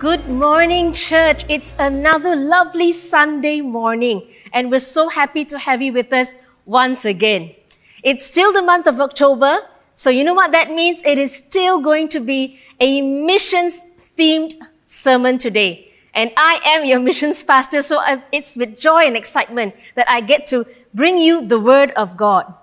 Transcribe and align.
Good 0.00 0.30
morning, 0.30 0.94
church. 0.94 1.44
It's 1.46 1.76
another 1.78 2.34
lovely 2.34 2.90
Sunday 2.90 3.60
morning, 3.60 4.26
and 4.50 4.70
we're 4.70 4.80
so 4.80 5.10
happy 5.10 5.44
to 5.44 5.58
have 5.58 5.82
you 5.82 5.92
with 5.92 6.10
us 6.10 6.36
once 6.64 7.04
again. 7.04 7.54
It's 8.02 8.24
still 8.24 8.50
the 8.50 8.62
month 8.62 8.86
of 8.86 8.98
October, 8.98 9.58
so 9.92 10.08
you 10.08 10.24
know 10.24 10.32
what 10.32 10.52
that 10.52 10.70
means? 10.70 11.04
It 11.04 11.18
is 11.18 11.36
still 11.36 11.82
going 11.82 12.08
to 12.16 12.20
be 12.20 12.58
a 12.80 13.02
missions 13.02 13.94
themed 14.16 14.54
sermon 14.86 15.36
today. 15.36 15.92
And 16.14 16.32
I 16.34 16.62
am 16.64 16.86
your 16.86 17.00
missions 17.08 17.42
pastor, 17.42 17.82
so 17.82 18.00
it's 18.32 18.56
with 18.56 18.80
joy 18.80 19.04
and 19.04 19.18
excitement 19.18 19.74
that 19.96 20.08
I 20.08 20.22
get 20.22 20.46
to 20.46 20.64
bring 20.94 21.18
you 21.18 21.46
the 21.46 21.60
word 21.60 21.90
of 21.90 22.16
God. 22.16 22.54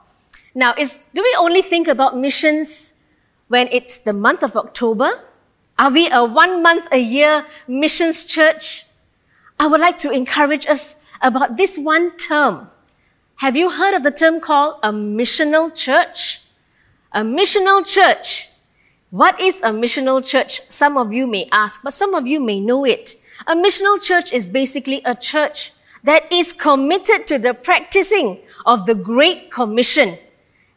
Now, 0.56 0.74
is, 0.76 1.08
do 1.14 1.22
we 1.22 1.36
only 1.38 1.62
think 1.62 1.88
about 1.88 2.18
missions 2.18 2.96
when 3.48 3.68
it's 3.72 4.00
the 4.00 4.14
month 4.14 4.42
of 4.42 4.58
October? 4.58 5.22
Are 5.80 5.91
we 5.91 6.09
a 6.09 6.25
one 6.25 6.64
month 6.64 6.88
a 6.91 6.98
year 6.98 7.46
missions 7.68 8.26
church? 8.26 8.86
I 9.59 9.67
would 9.67 9.80
like 9.80 9.98
to 10.00 10.12
encourage 10.12 10.66
us 10.66 11.05
about 11.22 11.58
this 11.58 11.77
one 11.77 12.17
term. 12.17 12.70
Have 13.38 13.55
you 13.55 13.70
heard 13.70 13.94
of 13.94 14.02
the 14.02 14.09
term 14.09 14.40
called 14.40 14.80
a 14.81 14.91
missional 14.91 15.73
church? 15.73 16.41
A 17.12 17.22
missional 17.22 17.86
church. 17.86 18.50
What 19.12 19.40
is 19.40 19.62
a 19.62 19.67
missional 19.70 20.26
church? 20.26 20.62
Some 20.62 20.98
of 20.98 21.13
you 21.13 21.27
may 21.27 21.48
ask, 21.52 21.84
but 21.84 21.94
some 21.94 22.16
of 22.16 22.25
you 22.25 22.39
may 22.39 22.59
know 22.59 22.84
it. 22.84 23.16
A 23.45 23.55
missional 23.55 24.02
church 24.02 24.34
is 24.34 24.50
basically 24.50 25.03
a 25.05 25.14
church 25.14 25.73
that 26.03 26.31
is 26.31 26.53
committed 26.53 27.28
to 27.28 27.38
the 27.38 27.53
practicing 27.53 28.39
of 28.66 28.88
the 28.88 28.95
Great 28.95 29.52
Commission. 29.52 30.17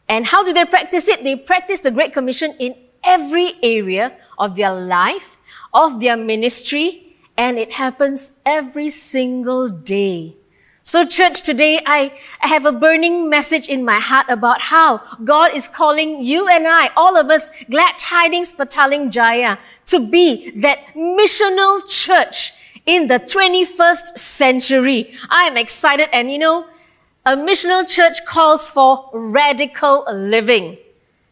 And 0.07 0.27
how 0.27 0.43
do 0.43 0.53
they 0.53 0.65
practice 0.65 1.07
it? 1.07 1.23
They 1.23 1.35
practice 1.35 1.79
the 1.79 1.91
Great 1.91 2.13
Commission 2.13 2.53
in 2.59 2.75
every 3.03 3.55
area 3.63 4.13
of 4.41 4.55
their 4.57 4.73
life, 4.73 5.37
of 5.73 6.01
their 6.01 6.17
ministry, 6.17 7.15
and 7.37 7.57
it 7.57 7.73
happens 7.73 8.41
every 8.45 8.89
single 8.89 9.69
day. 9.69 10.35
So, 10.83 11.05
church, 11.05 11.43
today 11.43 11.79
I, 11.85 12.11
have 12.39 12.65
a 12.65 12.71
burning 12.71 13.29
message 13.29 13.69
in 13.69 13.85
my 13.85 13.99
heart 13.99 14.25
about 14.29 14.61
how 14.61 14.97
God 15.23 15.55
is 15.55 15.67
calling 15.67 16.23
you 16.23 16.47
and 16.47 16.67
I, 16.67 16.89
all 16.97 17.17
of 17.17 17.29
us, 17.29 17.51
Glad 17.69 17.99
Tidings 17.99 18.51
Petaling 18.51 19.11
Jaya, 19.11 19.59
to 19.85 20.09
be 20.09 20.49
that 20.59 20.79
missional 20.95 21.87
church 21.87 22.53
in 22.87 23.07
the 23.07 23.19
21st 23.19 24.17
century. 24.17 25.13
I 25.29 25.43
am 25.43 25.55
excited, 25.55 26.09
and 26.11 26.31
you 26.31 26.39
know, 26.39 26.65
a 27.27 27.37
missional 27.37 27.87
church 27.87 28.25
calls 28.25 28.67
for 28.67 29.07
radical 29.13 30.05
living. 30.11 30.77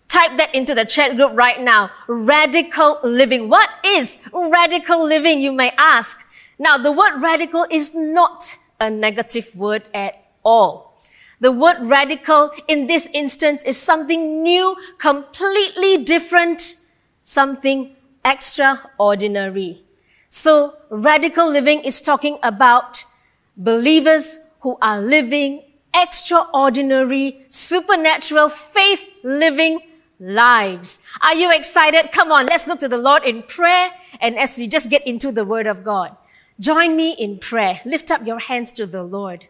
Type 0.09 0.37
that 0.37 0.53
into 0.53 0.73
the 0.75 0.85
chat 0.85 1.15
group 1.15 1.31
right 1.33 1.61
now. 1.61 1.91
Radical 2.07 2.99
living. 3.03 3.47
What 3.47 3.69
is 3.85 4.27
radical 4.33 5.05
living, 5.05 5.39
you 5.39 5.51
may 5.51 5.71
ask? 5.77 6.27
Now, 6.57 6.77
the 6.77 6.91
word 6.91 7.21
radical 7.21 7.65
is 7.69 7.95
not 7.95 8.57
a 8.79 8.89
negative 8.89 9.55
word 9.55 9.87
at 9.93 10.15
all. 10.43 10.99
The 11.39 11.51
word 11.51 11.77
radical 11.83 12.51
in 12.67 12.87
this 12.87 13.07
instance 13.13 13.63
is 13.63 13.77
something 13.77 14.43
new, 14.43 14.75
completely 14.97 16.03
different, 16.03 16.75
something 17.21 17.95
extraordinary. 18.25 19.83
So, 20.27 20.73
radical 20.89 21.49
living 21.49 21.81
is 21.81 22.01
talking 22.01 22.39
about 22.43 23.05
believers 23.55 24.49
who 24.61 24.77
are 24.81 24.99
living 24.99 25.63
extraordinary, 25.93 27.45
supernatural, 27.49 28.49
faith 28.49 29.01
living 29.23 29.79
lives. 30.19 31.05
Are 31.21 31.35
you 31.35 31.51
excited? 31.51 32.11
Come 32.11 32.31
on, 32.31 32.47
let's 32.47 32.67
look 32.67 32.79
to 32.81 32.87
the 32.87 32.97
Lord 32.97 33.23
in 33.23 33.43
prayer 33.43 33.91
and 34.19 34.37
as 34.37 34.57
we 34.57 34.67
just 34.67 34.89
get 34.89 35.05
into 35.07 35.31
the 35.31 35.45
Word 35.45 35.67
of 35.67 35.83
God. 35.83 36.15
Join 36.59 36.95
me 36.97 37.11
in 37.11 37.39
prayer. 37.39 37.79
Lift 37.85 38.11
up 38.11 38.25
your 38.25 38.39
hands 38.39 38.71
to 38.73 38.85
the 38.85 39.03
Lord. 39.03 39.47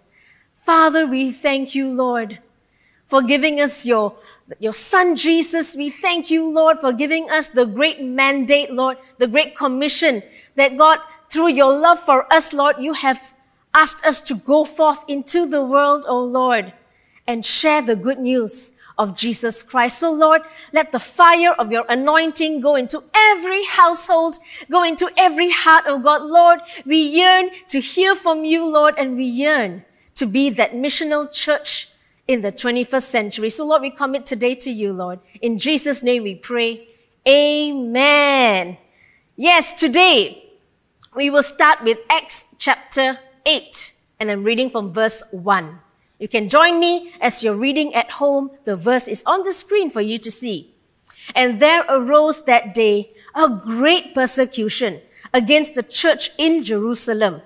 Father, 0.61 1.07
we 1.07 1.31
thank 1.31 1.73
you, 1.73 1.91
Lord, 1.91 2.39
for 3.07 3.23
giving 3.23 3.59
us 3.59 3.85
your, 3.85 4.15
your 4.59 4.73
Son 4.73 5.15
Jesus. 5.15 5.75
We 5.75 5.89
thank 5.89 6.29
you, 6.29 6.47
Lord, 6.47 6.79
for 6.79 6.93
giving 6.93 7.29
us 7.31 7.47
the 7.47 7.65
great 7.65 8.03
mandate, 8.03 8.71
Lord, 8.71 8.97
the 9.17 9.25
great 9.25 9.57
commission 9.57 10.21
that 10.55 10.77
God, 10.77 10.99
through 11.31 11.49
your 11.53 11.73
love 11.73 11.99
for 11.99 12.31
us, 12.31 12.53
Lord, 12.53 12.75
you 12.79 12.93
have 12.93 13.33
asked 13.73 14.05
us 14.05 14.21
to 14.21 14.35
go 14.35 14.63
forth 14.63 15.03
into 15.07 15.47
the 15.47 15.63
world, 15.63 16.05
O 16.07 16.23
Lord, 16.23 16.73
and 17.27 17.43
share 17.43 17.81
the 17.81 17.95
good 17.95 18.19
news 18.19 18.78
of 18.99 19.15
Jesus 19.15 19.63
Christ. 19.63 19.97
So 19.99 20.11
Lord, 20.11 20.41
let 20.73 20.91
the 20.91 20.99
fire 20.99 21.53
of 21.53 21.71
your 21.71 21.85
anointing 21.87 22.59
go 22.59 22.75
into 22.75 23.01
every 23.15 23.63
household, 23.65 24.35
go 24.69 24.83
into 24.83 25.09
every 25.17 25.49
heart, 25.49 25.85
oh 25.87 25.97
God. 25.97 26.21
Lord, 26.21 26.59
we 26.85 26.97
yearn 26.97 27.49
to 27.69 27.79
hear 27.79 28.13
from 28.13 28.43
you, 28.43 28.67
Lord, 28.67 28.95
and 28.97 29.15
we 29.15 29.23
yearn 29.23 29.85
to 30.15 30.25
be 30.25 30.49
that 30.51 30.73
missional 30.73 31.33
church 31.33 31.87
in 32.27 32.41
the 32.41 32.51
21st 32.51 33.01
century. 33.01 33.49
So 33.49 33.65
Lord, 33.65 33.81
we 33.81 33.89
commit 33.89 34.25
today 34.25 34.53
to 34.55 34.69
you, 34.69 34.91
Lord. 34.91 35.19
In 35.41 35.57
Jesus' 35.57 36.03
name 36.03 36.23
we 36.23 36.35
pray. 36.35 36.89
Amen. 37.27 38.77
Yes, 39.37 39.73
today 39.73 40.43
we 41.15 41.29
will 41.29 41.43
start 41.43 41.83
with 41.83 41.97
Acts 42.09 42.55
chapter 42.59 43.17
8, 43.45 43.93
and 44.19 44.29
I'm 44.29 44.43
reading 44.43 44.69
from 44.69 44.91
verse 44.93 45.23
1. 45.31 45.79
You 46.19 46.27
can 46.27 46.49
join 46.49 46.79
me 46.79 47.13
as 47.21 47.43
you're 47.43 47.55
reading 47.55 47.93
at 47.95 48.11
home. 48.11 48.51
The 48.65 48.75
verse 48.75 49.07
is 49.07 49.23
on 49.25 49.43
the 49.43 49.51
screen 49.51 49.89
for 49.89 50.01
you 50.01 50.17
to 50.19 50.29
see. 50.29 50.73
And 51.33 51.59
there 51.59 51.85
arose 51.87 52.45
that 52.45 52.73
day 52.73 53.11
a 53.35 53.49
great 53.49 54.13
persecution 54.13 55.01
against 55.33 55.75
the 55.75 55.83
church 55.83 56.31
in 56.37 56.63
Jerusalem, 56.63 57.41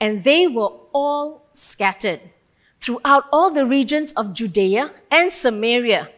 and 0.00 0.24
they 0.24 0.46
were 0.46 0.70
all 0.92 1.44
scattered 1.52 2.20
throughout 2.78 3.24
all 3.32 3.50
the 3.50 3.66
regions 3.66 4.12
of 4.12 4.32
Judea 4.32 4.92
and 5.10 5.32
Samaria, 5.32 6.08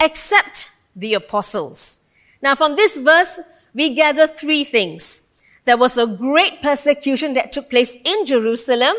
except 0.00 0.70
the 0.94 1.14
apostles. 1.14 2.08
Now, 2.40 2.54
from 2.54 2.76
this 2.76 2.96
verse, 2.96 3.40
we 3.74 3.94
gather 3.94 4.26
three 4.26 4.64
things. 4.64 5.32
There 5.64 5.76
was 5.76 5.98
a 5.98 6.06
great 6.06 6.62
persecution 6.62 7.34
that 7.34 7.52
took 7.52 7.68
place 7.68 7.96
in 8.04 8.26
Jerusalem, 8.26 8.94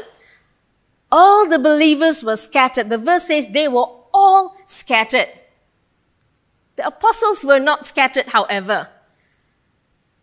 all 1.13 1.47
the 1.47 1.59
believers 1.59 2.24
were 2.24 2.35
scattered. 2.35 2.90
The 2.90 2.97
verse 2.97 3.28
says 3.28 3.47
they 3.53 3.68
were 3.68 3.85
all 4.12 4.56
scattered. 4.66 5.29
The 6.75 6.88
apostles 6.88 7.44
were 7.44 7.59
not 7.59 7.85
scattered, 7.85 8.25
however. 8.25 8.88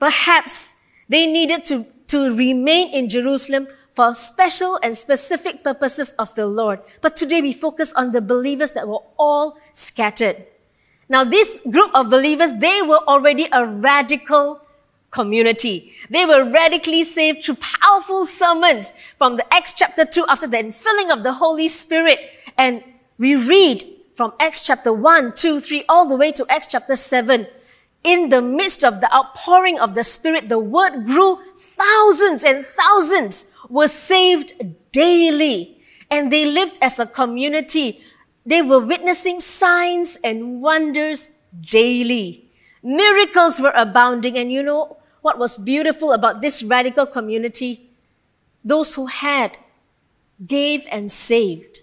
Perhaps 0.01 0.81
they 1.09 1.29
needed 1.29 1.65
to, 1.67 1.87
to 2.09 2.35
remain 2.35 2.93
in 2.93 3.09
Jerusalem 3.09 3.69
for 3.95 4.17
special 4.17 4.81
and 4.83 4.97
specific 4.97 5.63
purposes 5.63 6.13
of 6.15 6.35
the 6.35 6.47
Lord. 6.47 6.81
But 7.01 7.15
today 7.15 7.41
we 7.41 7.53
focus 7.53 7.95
on 7.95 8.11
the 8.11 8.21
believers 8.21 8.73
that 8.73 8.89
were 8.89 9.05
all 9.17 9.59
scattered. 9.73 10.45
Now, 11.09 11.23
this 11.23 11.61
group 11.71 11.93
of 11.95 12.11
believers, 12.11 12.55
they 12.59 12.83
were 12.83 13.03
already 13.07 13.47
a 13.53 13.65
radical 13.65 14.67
community. 15.11 15.93
They 16.09 16.25
were 16.25 16.45
radically 16.45 17.03
saved 17.03 17.45
through 17.45 17.57
powerful 17.57 18.27
sermons 18.27 18.93
from 19.19 19.37
the 19.37 19.53
Acts 19.53 19.75
chapter 19.75 20.05
2 20.05 20.27
after 20.29 20.47
the 20.47 20.59
infilling 20.59 21.13
of 21.13 21.23
the 21.23 21.33
Holy 21.33 21.69
Spirit. 21.69 22.21
And 22.57 22.85
we 23.19 23.37
read 23.37 23.85
from 24.15 24.33
Acts 24.39 24.67
chapter 24.67 24.93
1, 24.93 25.35
2, 25.35 25.61
3, 25.61 25.85
all 25.89 26.09
the 26.09 26.17
way 26.17 26.31
to 26.33 26.47
Acts 26.49 26.69
chapter 26.69 26.97
7. 26.97 27.47
In 28.03 28.31
the 28.31 28.41
midst 28.41 28.83
of 28.83 29.01
the 29.01 29.13
outpouring 29.15 29.79
of 29.79 29.95
the 29.95 30.05
Spirit, 30.05 30.49
the 30.49 30.59
word 30.59 31.05
grew. 31.05 31.39
Thousands 31.57 32.45
and 32.45 32.65
thousands 32.65 33.55
were 33.69 33.89
saved 33.89 34.53
daily. 34.93 35.79
And 36.11 36.33
they 36.33 36.45
lived 36.45 36.79
as 36.81 36.99
a 36.99 37.07
community. 37.07 38.01
They 38.47 38.63
were 38.63 38.81
witnessing 38.81 39.41
signs 39.41 40.19
and 40.25 40.63
wonders 40.63 41.41
daily. 41.61 42.49
Miracles 42.83 43.61
were 43.61 43.75
abounding. 43.77 44.39
And 44.39 44.51
you 44.51 44.63
know, 44.63 44.97
what 45.23 45.39
was 45.39 45.59
beautiful 45.59 46.13
about 46.13 46.41
this 46.41 46.63
radical 46.63 47.07
community, 47.07 47.91
those 48.65 48.95
who 48.95 49.07
had 49.07 49.59
gave 50.47 50.87
and 50.91 51.13
saved 51.13 51.81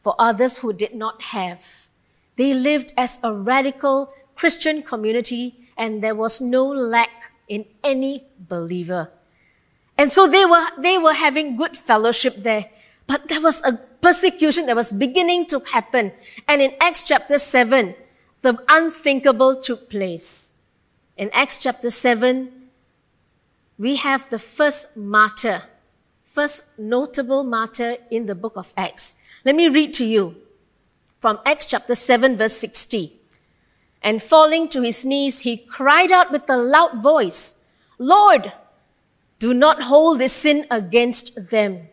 for 0.00 0.14
others 0.18 0.58
who 0.58 0.72
did 0.72 0.94
not 0.94 1.22
have. 1.22 1.88
They 2.36 2.54
lived 2.54 2.92
as 2.96 3.20
a 3.22 3.32
radical 3.32 4.12
Christian 4.34 4.82
community 4.82 5.54
and 5.76 6.02
there 6.02 6.14
was 6.14 6.40
no 6.40 6.66
lack 6.66 7.32
in 7.48 7.64
any 7.84 8.24
believer. 8.38 9.10
And 9.96 10.10
so 10.10 10.26
they 10.26 10.44
were, 10.44 10.66
they 10.78 10.98
were 10.98 11.14
having 11.14 11.56
good 11.56 11.76
fellowship 11.76 12.34
there. 12.36 12.66
But 13.06 13.28
there 13.28 13.40
was 13.40 13.62
a 13.64 13.74
persecution 14.00 14.66
that 14.66 14.76
was 14.76 14.92
beginning 14.92 15.46
to 15.46 15.60
happen. 15.60 16.12
And 16.48 16.62
in 16.62 16.72
Acts 16.80 17.06
chapter 17.06 17.38
7, 17.38 17.94
the 18.40 18.58
unthinkable 18.68 19.54
took 19.54 19.90
place. 19.90 20.62
In 21.16 21.30
Acts 21.32 21.62
chapter 21.62 21.90
7, 21.90 22.61
we 23.78 23.96
have 23.96 24.28
the 24.30 24.38
first 24.38 24.96
martyr, 24.96 25.62
first 26.22 26.78
notable 26.78 27.44
martyr 27.44 27.96
in 28.10 28.26
the 28.26 28.34
book 28.34 28.56
of 28.56 28.72
Acts. 28.76 29.22
Let 29.44 29.54
me 29.54 29.68
read 29.68 29.92
to 29.94 30.04
you 30.04 30.36
from 31.20 31.38
Acts 31.46 31.66
chapter 31.66 31.94
7, 31.94 32.36
verse 32.36 32.54
60. 32.54 33.12
And 34.02 34.22
falling 34.22 34.68
to 34.68 34.82
his 34.82 35.04
knees, 35.04 35.40
he 35.40 35.56
cried 35.56 36.10
out 36.10 36.30
with 36.32 36.50
a 36.50 36.56
loud 36.56 37.02
voice, 37.02 37.66
Lord, 37.98 38.52
Do 39.38 39.54
not 39.54 39.84
hold 39.84 40.18
this 40.18 40.32
sin 40.32 40.66
against 40.70 41.50
them. 41.50 41.88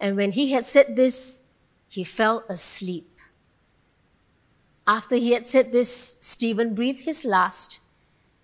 And 0.00 0.16
when 0.16 0.32
he 0.32 0.52
had 0.52 0.64
said 0.64 0.96
this, 0.96 1.50
he 1.88 2.04
fell 2.04 2.44
asleep. 2.48 3.08
After 4.86 5.16
he 5.16 5.32
had 5.32 5.44
said 5.44 5.72
this, 5.72 6.18
Stephen 6.22 6.74
breathed 6.74 7.04
his 7.04 7.24
last, 7.24 7.80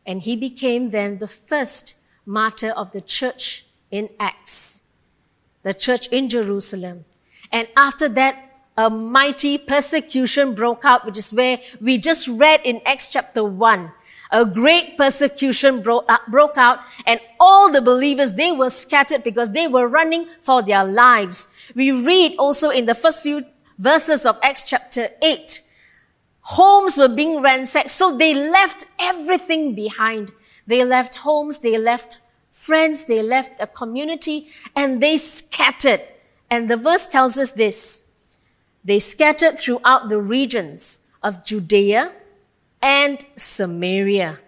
and 0.04 0.20
he 0.20 0.36
became 0.36 0.88
then 0.88 1.18
the 1.18 1.28
first 1.28 2.00
martyr 2.26 2.70
of 2.70 2.92
the 2.92 3.00
church 3.00 3.66
in 3.90 4.08
Acts, 4.18 4.88
the 5.62 5.74
church 5.74 6.08
in 6.08 6.28
Jerusalem. 6.28 7.04
And 7.52 7.68
after 7.76 8.08
that, 8.10 8.36
a 8.76 8.90
mighty 8.90 9.58
persecution 9.58 10.54
broke 10.54 10.84
out, 10.84 11.06
which 11.06 11.18
is 11.18 11.32
where 11.32 11.60
we 11.80 11.98
just 11.98 12.26
read 12.26 12.60
in 12.64 12.80
Acts 12.84 13.10
chapter 13.10 13.44
1 13.44 13.92
a 14.34 14.44
great 14.44 14.98
persecution 14.98 15.80
broke, 15.80 16.04
uh, 16.08 16.48
out 16.56 16.80
and 17.06 17.20
all 17.38 17.70
the 17.70 17.80
believers, 17.80 18.34
they 18.34 18.50
were 18.50 18.68
scattered 18.68 19.22
because 19.22 19.52
they 19.52 19.68
were 19.68 19.86
running 19.86 20.26
for 20.40 20.60
their 20.60 20.84
lives. 20.84 21.54
We 21.74 21.92
read 21.92 22.34
also 22.36 22.70
in 22.70 22.86
the 22.86 22.94
first 22.94 23.22
few 23.22 23.44
verses 23.78 24.26
of 24.26 24.38
Acts 24.42 24.64
chapter 24.64 25.08
8, 25.22 25.60
homes 26.40 26.98
were 26.98 27.08
being 27.08 27.42
ransacked. 27.42 27.90
So 27.90 28.16
they 28.16 28.34
left 28.34 28.86
everything 28.98 29.74
behind. 29.74 30.32
They 30.66 30.84
left 30.84 31.16
homes, 31.16 31.58
they 31.58 31.78
left 31.78 32.18
friends, 32.50 33.04
they 33.04 33.22
left 33.22 33.60
a 33.60 33.66
community, 33.66 34.48
and 34.74 35.02
they 35.02 35.16
scattered. 35.16 36.00
And 36.50 36.70
the 36.70 36.76
verse 36.76 37.06
tells 37.06 37.36
us 37.36 37.52
this. 37.52 38.12
They 38.84 38.98
scattered 38.98 39.58
throughout 39.58 40.08
the 40.08 40.20
regions 40.20 41.10
of 41.24 41.44
Judea, 41.44 42.12
and 42.82 43.24
Samaria. 43.34 44.40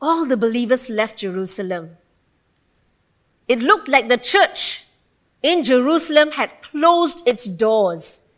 All 0.00 0.24
the 0.24 0.36
believers 0.36 0.88
left 0.88 1.18
Jerusalem. 1.18 1.96
It 3.48 3.58
looked 3.58 3.88
like 3.88 4.08
the 4.08 4.18
church 4.18 4.84
in 5.42 5.64
Jerusalem 5.64 6.30
had 6.32 6.62
closed 6.62 7.26
its 7.26 7.46
doors. 7.46 8.32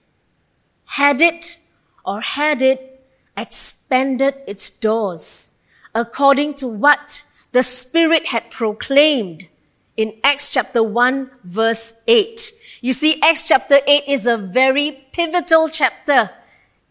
Had 0.87 1.21
it 1.21 1.59
or 2.07 2.23
had 2.23 2.63
it 2.63 3.05
expanded 3.37 3.78
its 3.91 4.71
doors 4.71 5.59
according 5.95 6.55
to 6.55 6.69
what 6.69 7.25
the 7.53 7.63
Spirit 7.63 8.29
had 8.29 8.51
proclaimed 8.51 9.49
in 9.97 10.15
Acts 10.23 10.51
chapter 10.51 10.83
1 10.83 11.31
verse 11.45 12.05
8. 12.07 12.53
You 12.81 12.93
see, 12.93 13.21
Acts 13.23 13.49
chapter 13.49 13.81
8 13.87 14.05
is 14.07 14.27
a 14.27 14.37
very 14.37 15.07
pivotal 15.13 15.69
chapter 15.69 16.31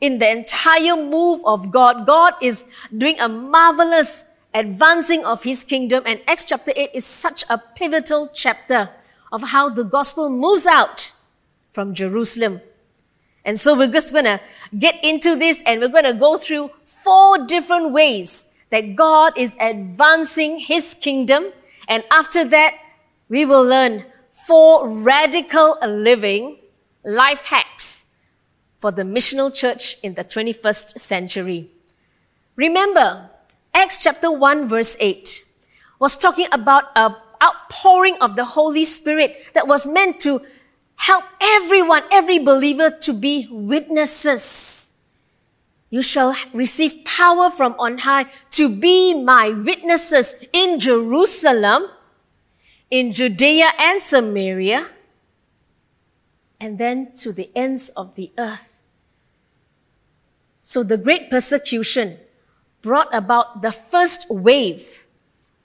in 0.01 0.19
the 0.19 0.29
entire 0.29 0.95
move 0.95 1.41
of 1.45 1.71
God. 1.71 2.05
God 2.05 2.33
is 2.41 2.71
doing 2.95 3.19
a 3.19 3.29
marvelous 3.29 4.35
advancing 4.53 5.23
of 5.25 5.44
his 5.44 5.63
kingdom 5.63 6.03
and 6.05 6.19
Acts 6.27 6.45
chapter 6.45 6.73
8 6.75 6.89
is 6.94 7.05
such 7.05 7.44
a 7.49 7.57
pivotal 7.75 8.29
chapter 8.33 8.89
of 9.31 9.49
how 9.49 9.69
the 9.69 9.83
gospel 9.83 10.29
moves 10.29 10.65
out 10.65 11.11
from 11.71 11.94
Jerusalem. 11.94 12.61
And 13.45 13.57
so 13.57 13.77
we're 13.77 13.88
just 13.88 14.13
to 14.25 14.41
get 14.77 14.95
into 15.03 15.35
this 15.35 15.63
and 15.65 15.81
we're 15.81 15.87
going 15.87 16.03
to 16.03 16.13
go 16.13 16.37
through 16.37 16.71
four 16.85 17.45
different 17.45 17.91
ways 17.91 18.53
that 18.69 18.95
God 18.95 19.33
is 19.37 19.57
advancing 19.59 20.59
his 20.59 20.93
kingdom. 20.93 21.51
And 21.87 22.03
after 22.11 22.43
that, 22.45 22.75
we 23.29 23.45
will 23.45 23.63
learn 23.63 24.05
four 24.31 24.87
radical 24.89 25.77
living 25.81 26.57
life 27.03 27.45
hacks 27.45 28.15
for 28.79 28.91
the 28.91 29.03
missional 29.03 29.53
church 29.53 29.97
in 30.03 30.13
the 30.13 30.23
21st 30.23 30.99
century. 30.99 31.69
Remember, 32.55 33.29
Acts 33.73 34.03
chapter 34.03 34.31
1 34.31 34.67
verse 34.67 34.97
8 34.99 35.45
was 35.99 36.17
talking 36.17 36.47
about 36.51 36.85
a 36.95 37.15
outpouring 37.41 38.17
of 38.19 38.35
the 38.35 38.45
Holy 38.45 38.83
Spirit 38.83 39.51
that 39.53 39.67
was 39.67 39.85
meant 39.85 40.19
to 40.21 40.41
help 40.97 41.23
everyone, 41.39 42.03
every 42.11 42.39
believer 42.39 42.89
to 42.89 43.13
be 43.13 43.47
witnesses. 43.49 45.01
You 45.89 46.03
shall 46.03 46.35
receive 46.53 47.05
power 47.05 47.49
from 47.49 47.75
on 47.79 47.99
high 47.99 48.25
to 48.51 48.67
be 48.67 49.13
my 49.13 49.49
witnesses 49.51 50.45
in 50.51 50.79
Jerusalem, 50.79 51.88
in 52.91 53.13
Judea 53.13 53.71
and 53.79 54.01
Samaria, 54.01 54.88
and 56.59 56.77
then 56.77 57.13
to 57.23 57.31
the 57.31 57.49
ends 57.55 57.89
of 57.89 58.15
the 58.15 58.31
earth. 58.38 58.81
So 60.59 60.83
the 60.83 60.97
great 60.97 61.29
persecution 61.29 62.17
brought 62.81 63.07
about 63.13 63.61
the 63.61 63.71
first 63.71 64.27
wave 64.29 65.07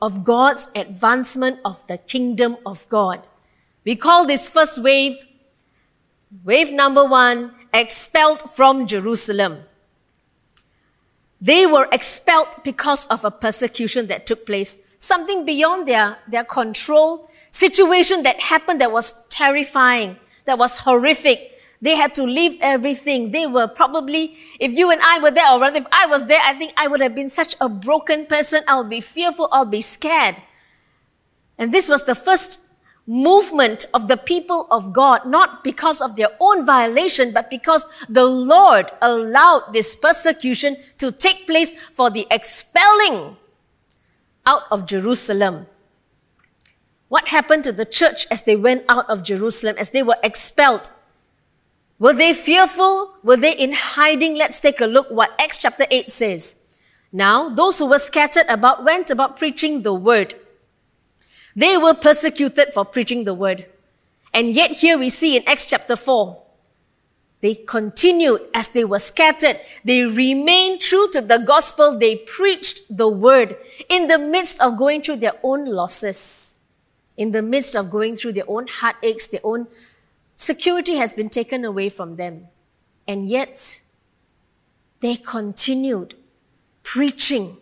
of 0.00 0.22
God's 0.22 0.70
advancement 0.76 1.58
of 1.64 1.84
the 1.86 1.98
kingdom 1.98 2.56
of 2.64 2.88
God. 2.88 3.26
We 3.84 3.96
call 3.96 4.26
this 4.26 4.48
first 4.48 4.82
wave, 4.82 5.16
wave 6.44 6.72
number 6.72 7.04
one, 7.04 7.54
expelled 7.74 8.42
from 8.42 8.86
Jerusalem. 8.86 9.64
They 11.40 11.66
were 11.66 11.88
expelled 11.90 12.54
because 12.62 13.06
of 13.06 13.24
a 13.24 13.30
persecution 13.30 14.06
that 14.06 14.26
took 14.26 14.46
place, 14.46 14.94
something 14.98 15.44
beyond 15.44 15.88
their, 15.88 16.18
their 16.28 16.44
control, 16.44 17.28
situation 17.50 18.22
that 18.22 18.40
happened 18.40 18.80
that 18.80 18.92
was 18.92 19.26
terrifying 19.28 20.16
that 20.44 20.58
was 20.58 20.78
horrific. 20.78 21.52
They 21.80 21.96
had 21.96 22.14
to 22.14 22.24
leave 22.24 22.58
everything. 22.60 23.32
They 23.32 23.46
were 23.46 23.66
probably, 23.66 24.36
if 24.60 24.72
you 24.72 24.90
and 24.90 25.00
I 25.02 25.18
were 25.20 25.30
there, 25.30 25.50
or 25.50 25.60
rather 25.60 25.78
if 25.78 25.86
I 25.90 26.06
was 26.06 26.26
there, 26.26 26.40
I 26.42 26.54
think 26.54 26.72
I 26.76 26.86
would 26.88 27.00
have 27.00 27.14
been 27.14 27.28
such 27.28 27.56
a 27.60 27.68
broken 27.68 28.26
person. 28.26 28.62
I'll 28.68 28.88
be 28.88 29.00
fearful. 29.00 29.48
I'll 29.50 29.64
be 29.64 29.80
scared. 29.80 30.36
And 31.58 31.72
this 31.72 31.88
was 31.88 32.04
the 32.04 32.14
first 32.14 32.68
movement 33.06 33.86
of 33.92 34.08
the 34.08 34.16
people 34.16 34.66
of 34.70 34.92
God, 34.92 35.26
not 35.26 35.64
because 35.64 36.00
of 36.00 36.16
their 36.16 36.30
own 36.40 36.64
violation, 36.64 37.32
but 37.32 37.50
because 37.50 37.88
the 38.08 38.24
Lord 38.24 38.90
allowed 39.00 39.72
this 39.72 39.96
persecution 39.96 40.76
to 40.98 41.10
take 41.10 41.46
place 41.46 41.78
for 41.78 42.10
the 42.10 42.26
expelling 42.30 43.36
out 44.46 44.62
of 44.70 44.86
Jerusalem. 44.86 45.66
What 47.08 47.28
happened 47.28 47.64
to 47.64 47.72
the 47.72 47.84
church 47.84 48.26
as 48.30 48.42
they 48.42 48.56
went 48.56 48.84
out 48.88 49.08
of 49.10 49.22
Jerusalem, 49.22 49.76
as 49.78 49.90
they 49.90 50.02
were 50.02 50.16
expelled? 50.22 50.88
Were 51.98 52.14
they 52.14 52.32
fearful? 52.32 53.14
Were 53.22 53.36
they 53.36 53.52
in 53.52 53.72
hiding? 53.72 54.34
Let's 54.34 54.60
take 54.60 54.80
a 54.80 54.86
look 54.86 55.10
what 55.10 55.30
Acts 55.38 55.58
chapter 55.58 55.86
8 55.90 56.10
says. 56.10 56.80
Now, 57.12 57.50
those 57.50 57.78
who 57.78 57.90
were 57.90 57.98
scattered 57.98 58.46
about 58.48 58.84
went 58.84 59.10
about 59.10 59.36
preaching 59.36 59.82
the 59.82 59.92
word. 59.92 60.34
They 61.54 61.76
were 61.76 61.94
persecuted 61.94 62.72
for 62.72 62.84
preaching 62.84 63.24
the 63.24 63.34
word. 63.34 63.66
And 64.32 64.54
yet 64.56 64.72
here 64.72 64.98
we 64.98 65.08
see 65.08 65.36
in 65.36 65.42
Acts 65.46 65.66
chapter 65.66 65.96
4, 65.96 66.40
they 67.40 67.54
continued 67.54 68.40
as 68.54 68.68
they 68.68 68.84
were 68.84 69.00
scattered. 69.00 69.60
They 69.84 70.04
remained 70.04 70.80
true 70.80 71.08
to 71.12 71.20
the 71.20 71.38
gospel. 71.38 71.98
They 71.98 72.16
preached 72.16 72.96
the 72.96 73.08
word 73.08 73.56
in 73.88 74.06
the 74.06 74.18
midst 74.18 74.60
of 74.62 74.76
going 74.76 75.02
through 75.02 75.16
their 75.16 75.34
own 75.42 75.66
losses 75.66 76.62
in 77.16 77.30
the 77.30 77.42
midst 77.42 77.76
of 77.76 77.90
going 77.90 78.16
through 78.16 78.32
their 78.32 78.48
own 78.48 78.66
heartaches, 78.66 79.28
their 79.28 79.40
own 79.44 79.66
security 80.34 80.96
has 80.96 81.14
been 81.14 81.28
taken 81.28 81.64
away 81.64 81.88
from 81.88 82.16
them. 82.16 82.48
And 83.06 83.28
yet, 83.28 83.82
they 85.00 85.16
continued 85.16 86.14
preaching 86.82 87.58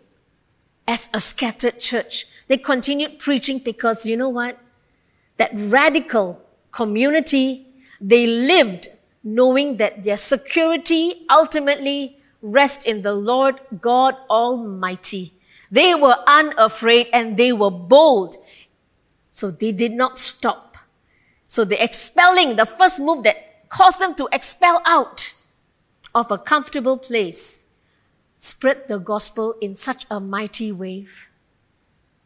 as 0.91 1.09
a 1.13 1.21
scattered 1.21 1.79
church. 1.79 2.25
They 2.47 2.57
continued 2.57 3.17
preaching 3.17 3.59
because 3.63 4.05
you 4.05 4.17
know 4.17 4.27
what? 4.27 4.59
That 5.37 5.51
radical 5.55 6.41
community, 6.71 7.65
they 8.01 8.27
lived 8.27 8.89
knowing 9.23 9.77
that 9.77 10.03
their 10.03 10.17
security 10.17 11.25
ultimately 11.29 12.17
rests 12.41 12.83
in 12.83 13.03
the 13.03 13.13
Lord 13.13 13.61
God 13.79 14.17
Almighty. 14.29 15.31
They 15.71 15.95
were 15.95 16.17
unafraid 16.27 17.07
and 17.13 17.37
they 17.37 17.53
were 17.53 17.71
bold 17.71 18.35
so 19.29 19.49
they 19.49 19.71
did 19.71 19.93
not 19.93 20.19
stop. 20.19 20.75
So 21.47 21.63
the 21.63 21.81
expelling, 21.81 22.57
the 22.57 22.65
first 22.65 22.99
move 22.99 23.23
that 23.23 23.69
caused 23.69 23.99
them 23.99 24.13
to 24.15 24.27
expel 24.33 24.81
out 24.85 25.35
of 26.13 26.29
a 26.31 26.37
comfortable 26.37 26.97
place, 26.97 27.70
spread 28.41 28.87
the 28.87 28.97
gospel 28.97 29.55
in 29.61 29.75
such 29.75 30.03
a 30.09 30.19
mighty 30.19 30.71
wave. 30.71 31.29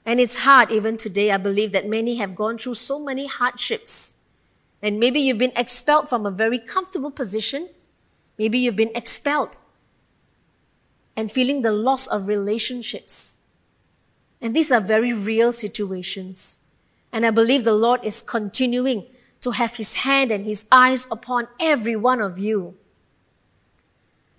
And 0.05 0.17
it's 0.17 0.37
hard 0.37 0.71
even 0.71 0.95
today. 0.95 1.29
I 1.29 1.37
believe 1.37 1.73
that 1.73 1.89
many 1.89 2.15
have 2.15 2.37
gone 2.37 2.57
through 2.57 2.75
so 2.75 3.03
many 3.03 3.27
hardships. 3.27 4.23
And 4.81 4.97
maybe 4.97 5.19
you've 5.19 5.37
been 5.37 5.51
expelled 5.57 6.07
from 6.07 6.25
a 6.25 6.31
very 6.31 6.57
comfortable 6.57 7.11
position. 7.11 7.67
Maybe 8.37 8.59
you've 8.59 8.77
been 8.77 8.95
expelled 8.95 9.57
and 11.17 11.29
feeling 11.29 11.63
the 11.63 11.73
loss 11.73 12.07
of 12.07 12.29
relationships. 12.29 13.47
And 14.41 14.55
these 14.55 14.71
are 14.71 14.81
very 14.81 15.11
real 15.11 15.51
situations. 15.51 16.65
And 17.11 17.25
I 17.25 17.31
believe 17.31 17.65
the 17.65 17.73
Lord 17.73 18.05
is 18.05 18.21
continuing 18.21 19.05
to 19.41 19.51
have 19.51 19.75
His 19.75 19.95
hand 20.03 20.31
and 20.31 20.45
His 20.45 20.65
eyes 20.71 21.11
upon 21.11 21.49
every 21.59 21.97
one 21.97 22.21
of 22.21 22.39
you. 22.39 22.77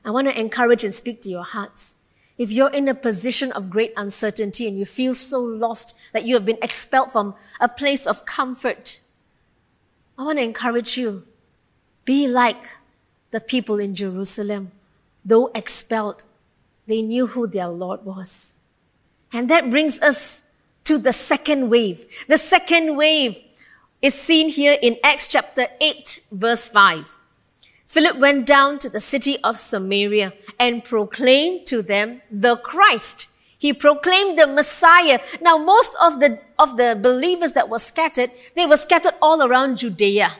I 0.07 0.11
want 0.11 0.29
to 0.29 0.41
encourage 0.41 0.85
and 0.85 0.95
speak 0.95 1.21
to 1.23 1.29
your 1.29 1.45
hearts. 1.45 2.05
if 2.39 2.51
you're 2.51 2.71
in 2.71 2.87
a 2.87 2.95
position 2.95 3.51
of 3.53 3.71
great 3.71 3.93
uncertainty 3.97 4.69
and 4.69 4.79
you 4.79 4.85
feel 4.85 5.15
so 5.15 5.41
lost 5.41 5.99
that 6.13 6.25
you 6.25 6.35
have 6.35 6.45
been 6.45 6.59
expelled 6.61 7.11
from 7.11 7.35
a 7.61 7.69
place 7.69 8.07
of 8.07 8.27
comfort, 8.27 9.01
I 10.19 10.25
want 10.25 10.39
to 10.39 10.45
encourage 10.45 10.99
you. 10.99 11.25
Be 12.05 12.29
like 12.29 12.77
the 13.31 13.41
people 13.41 13.79
in 13.79 13.95
Jerusalem. 13.95 14.71
Though 15.25 15.51
expelled, 15.55 16.25
they 16.87 17.03
knew 17.03 17.27
who 17.27 17.47
their 17.47 17.69
Lord 17.69 18.05
was. 18.05 18.61
And 19.33 19.51
that 19.51 19.71
brings 19.71 20.01
us 20.03 20.55
to 20.85 20.99
the 20.99 21.13
second 21.13 21.69
wave. 21.69 22.05
The 22.29 22.39
second 22.39 22.97
wave 22.97 23.43
is 24.01 24.15
seen 24.15 24.51
here 24.51 24.79
in 24.81 24.99
Acts 25.03 25.27
chapter 25.27 25.67
8, 25.81 26.27
verse 26.31 26.69
5. 26.69 27.17
Philip 27.97 28.19
went 28.19 28.45
down 28.45 28.79
to 28.81 28.91
the 28.91 29.01
city 29.01 29.39
of 29.43 29.59
Samaria 29.59 30.35
and 30.61 30.85
proclaimed 30.85 31.67
to 31.69 31.81
them 31.81 32.21
the 32.31 32.57
Christ. 32.57 33.31
He 33.59 33.73
proclaimed 33.73 34.37
the 34.37 34.47
Messiah. 34.47 35.19
Now, 35.41 35.57
most 35.57 35.97
of 36.03 36.21
the, 36.21 36.39
of 36.59 36.77
the 36.77 36.99
believers 37.01 37.53
that 37.53 37.71
were 37.71 37.79
scattered, 37.79 38.33
they 38.55 38.67
were 38.67 38.77
scattered 38.77 39.15
all 39.23 39.43
around 39.43 39.79
Judea. 39.79 40.33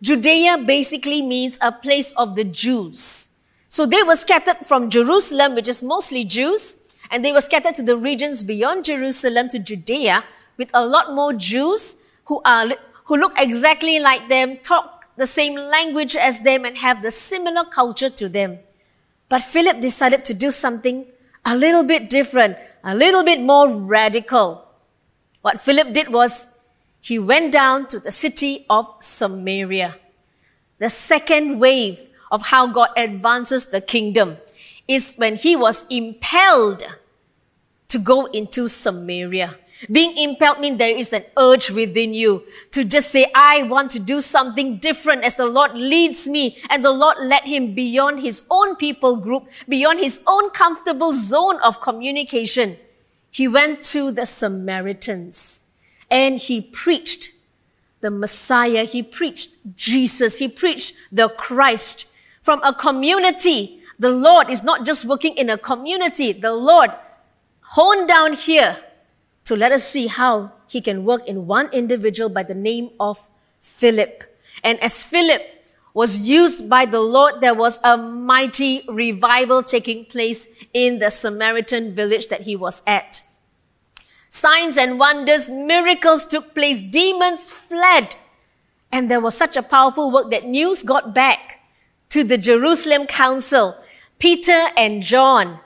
Judea 0.00 0.64
basically 0.66 1.20
means 1.20 1.58
a 1.60 1.70
place 1.70 2.14
of 2.14 2.34
the 2.34 2.44
Jews. 2.44 3.36
So 3.68 3.84
they 3.84 4.02
were 4.02 4.16
scattered 4.16 4.64
from 4.64 4.88
Jerusalem, 4.88 5.54
which 5.54 5.68
is 5.68 5.82
mostly 5.82 6.24
Jews, 6.24 6.96
and 7.10 7.22
they 7.22 7.32
were 7.32 7.42
scattered 7.42 7.74
to 7.74 7.82
the 7.82 7.98
regions 7.98 8.42
beyond 8.42 8.86
Jerusalem 8.86 9.50
to 9.50 9.58
Judea 9.58 10.24
with 10.56 10.70
a 10.72 10.86
lot 10.86 11.14
more 11.14 11.34
Jews 11.34 12.08
who 12.24 12.40
are, 12.46 12.68
who 13.04 13.18
look 13.18 13.34
exactly 13.36 14.00
like 14.00 14.30
them, 14.30 14.56
talk 14.62 15.01
the 15.16 15.26
same 15.26 15.54
language 15.54 16.16
as 16.16 16.40
them 16.40 16.64
and 16.64 16.78
have 16.78 17.02
the 17.02 17.10
similar 17.10 17.64
culture 17.64 18.08
to 18.08 18.28
them. 18.28 18.58
But 19.28 19.42
Philip 19.42 19.80
decided 19.80 20.24
to 20.26 20.34
do 20.34 20.50
something 20.50 21.06
a 21.44 21.56
little 21.56 21.84
bit 21.84 22.08
different, 22.08 22.56
a 22.84 22.94
little 22.94 23.24
bit 23.24 23.40
more 23.40 23.68
radical. 23.68 24.68
What 25.42 25.60
Philip 25.60 25.92
did 25.92 26.12
was 26.12 26.58
he 27.00 27.18
went 27.18 27.52
down 27.52 27.86
to 27.88 27.98
the 27.98 28.12
city 28.12 28.64
of 28.70 28.86
Samaria. 29.00 29.96
The 30.78 30.88
second 30.88 31.58
wave 31.58 32.00
of 32.30 32.46
how 32.46 32.66
God 32.68 32.90
advances 32.96 33.66
the 33.66 33.80
kingdom 33.80 34.36
is 34.86 35.16
when 35.16 35.36
he 35.36 35.56
was 35.56 35.86
impelled 35.88 36.84
to 37.92 37.98
go 37.98 38.24
into 38.26 38.68
Samaria. 38.68 39.54
Being 39.90 40.16
impelled 40.16 40.60
means 40.60 40.78
there 40.78 40.96
is 40.96 41.12
an 41.12 41.24
urge 41.36 41.70
within 41.70 42.14
you 42.14 42.44
to 42.70 42.84
just 42.84 43.10
say, 43.10 43.30
I 43.34 43.64
want 43.64 43.90
to 43.90 44.00
do 44.00 44.22
something 44.22 44.78
different 44.78 45.24
as 45.24 45.36
the 45.36 45.44
Lord 45.44 45.74
leads 45.74 46.26
me. 46.26 46.56
And 46.70 46.82
the 46.82 46.90
Lord 46.92 47.18
led 47.20 47.46
him 47.46 47.74
beyond 47.74 48.20
his 48.20 48.46
own 48.50 48.76
people 48.76 49.16
group, 49.16 49.46
beyond 49.68 50.00
his 50.00 50.22
own 50.26 50.50
comfortable 50.50 51.12
zone 51.12 51.60
of 51.60 51.82
communication. 51.82 52.78
He 53.30 53.46
went 53.46 53.82
to 53.92 54.10
the 54.10 54.24
Samaritans 54.24 55.74
and 56.10 56.38
he 56.38 56.62
preached 56.62 57.30
the 58.00 58.10
Messiah. 58.10 58.84
He 58.84 59.02
preached 59.02 59.76
Jesus. 59.76 60.38
He 60.38 60.48
preached 60.48 60.96
the 61.12 61.28
Christ 61.28 62.10
from 62.40 62.62
a 62.62 62.72
community. 62.72 63.80
The 63.98 64.10
Lord 64.10 64.48
is 64.48 64.64
not 64.64 64.86
just 64.86 65.04
working 65.04 65.34
in 65.36 65.50
a 65.50 65.58
community. 65.58 66.32
The 66.32 66.52
Lord 66.52 66.90
honed 67.74 68.06
down 68.08 68.32
here 68.32 68.76
so 69.44 69.54
let 69.56 69.72
us 69.72 69.84
see 69.84 70.06
how 70.06 70.52
he 70.68 70.80
can 70.80 71.04
work 71.04 71.26
in 71.26 71.46
one 71.46 71.68
individual 71.72 72.30
by 72.30 72.42
the 72.42 72.54
name 72.54 72.90
of 73.00 73.28
Philip. 73.60 74.24
And 74.62 74.78
as 74.80 75.04
Philip 75.04 75.42
was 75.94 76.26
used 76.28 76.70
by 76.70 76.86
the 76.86 77.00
Lord, 77.00 77.40
there 77.40 77.54
was 77.54 77.80
a 77.84 77.96
mighty 77.96 78.84
revival 78.88 79.62
taking 79.62 80.04
place 80.06 80.64
in 80.72 81.00
the 81.00 81.10
Samaritan 81.10 81.94
village 81.94 82.28
that 82.28 82.42
he 82.42 82.56
was 82.56 82.82
at. 82.86 83.22
Signs 84.28 84.78
and 84.78 84.98
wonders, 84.98 85.50
miracles 85.50 86.24
took 86.24 86.54
place, 86.54 86.80
demons 86.80 87.50
fled. 87.50 88.16
And 88.90 89.10
there 89.10 89.20
was 89.20 89.36
such 89.36 89.56
a 89.56 89.62
powerful 89.62 90.10
work 90.10 90.30
that 90.30 90.44
news 90.44 90.82
got 90.82 91.14
back 91.14 91.60
to 92.10 92.24
the 92.24 92.38
Jerusalem 92.38 93.06
council. 93.06 93.76
Peter 94.18 94.68
and 94.76 95.02
John 95.02 95.58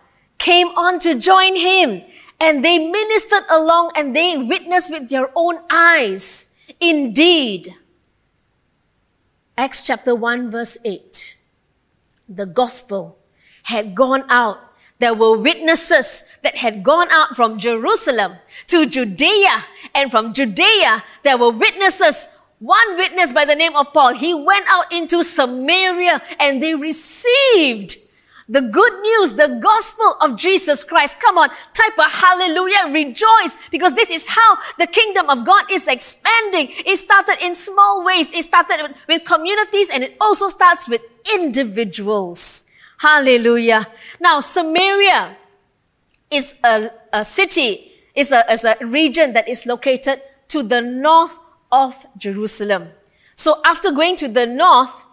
came 0.46 0.68
on 0.78 1.00
to 1.00 1.18
join 1.18 1.56
him. 1.56 2.02
And 2.38 2.64
they 2.64 2.78
ministered 2.78 3.42
along 3.50 3.90
and 3.96 4.14
they 4.14 4.38
witnessed 4.38 4.92
with 4.92 5.10
their 5.10 5.30
own 5.34 5.58
eyes. 5.68 6.54
Indeed, 6.78 7.74
Acts 9.58 9.86
chapter 9.86 10.14
1 10.14 10.50
verse 10.50 10.78
8, 10.84 11.36
the 12.28 12.46
gospel 12.46 13.18
had 13.64 13.94
gone 13.94 14.24
out. 14.28 14.58
There 14.98 15.14
were 15.14 15.36
witnesses 15.36 16.38
that 16.42 16.58
had 16.58 16.82
gone 16.82 17.08
out 17.10 17.34
from 17.34 17.58
Jerusalem 17.58 18.36
to 18.68 18.86
Judea 18.86 19.64
and 19.94 20.10
from 20.10 20.32
Judea 20.32 21.02
there 21.22 21.38
were 21.38 21.50
witnesses 21.50 22.38
one 22.58 22.96
witness 22.96 23.32
by 23.32 23.44
the 23.44 23.54
name 23.54 23.76
of 23.76 23.92
Paul, 23.92 24.14
he 24.14 24.32
went 24.32 24.64
out 24.68 24.90
into 24.90 25.22
Samaria 25.22 26.22
and 26.40 26.62
they 26.62 26.74
received 26.74 27.96
the 28.48 28.60
good 28.60 28.92
news, 29.00 29.34
the 29.34 29.58
gospel 29.60 30.16
of 30.20 30.36
Jesus 30.36 30.84
Christ. 30.84 31.20
Come 31.20 31.36
on, 31.38 31.48
type 31.48 31.98
a 31.98 32.08
hallelujah, 32.08 32.92
rejoice, 32.92 33.68
because 33.70 33.94
this 33.94 34.10
is 34.10 34.28
how 34.28 34.56
the 34.78 34.86
kingdom 34.86 35.28
of 35.28 35.44
God 35.44 35.64
is 35.70 35.88
expanding. 35.88 36.68
It 36.70 36.96
started 36.96 37.44
in 37.44 37.54
small 37.54 38.04
ways. 38.04 38.32
It 38.32 38.44
started 38.44 38.94
with 39.08 39.24
communities 39.24 39.90
and 39.90 40.04
it 40.04 40.16
also 40.20 40.48
starts 40.48 40.88
with 40.88 41.02
individuals. 41.34 42.70
Hallelujah. 42.98 43.86
Now, 44.20 44.40
Samaria 44.40 45.36
is 46.30 46.60
a, 46.64 46.90
a 47.12 47.24
city, 47.24 47.92
is 48.14 48.32
a, 48.32 48.44
is 48.50 48.64
a 48.64 48.76
region 48.86 49.32
that 49.32 49.48
is 49.48 49.66
located 49.66 50.20
to 50.48 50.62
the 50.62 50.80
north 50.80 51.38
of 51.72 52.06
Jerusalem. 52.16 52.88
So 53.34 53.60
after 53.64 53.90
going 53.90 54.16
to 54.16 54.28
the 54.28 54.46
north, 54.46 55.04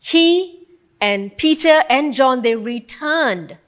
he 0.00 0.63
and 1.00 1.36
Peter 1.36 1.82
and 1.88 2.14
John, 2.14 2.42
they 2.42 2.56
returned 2.56 3.58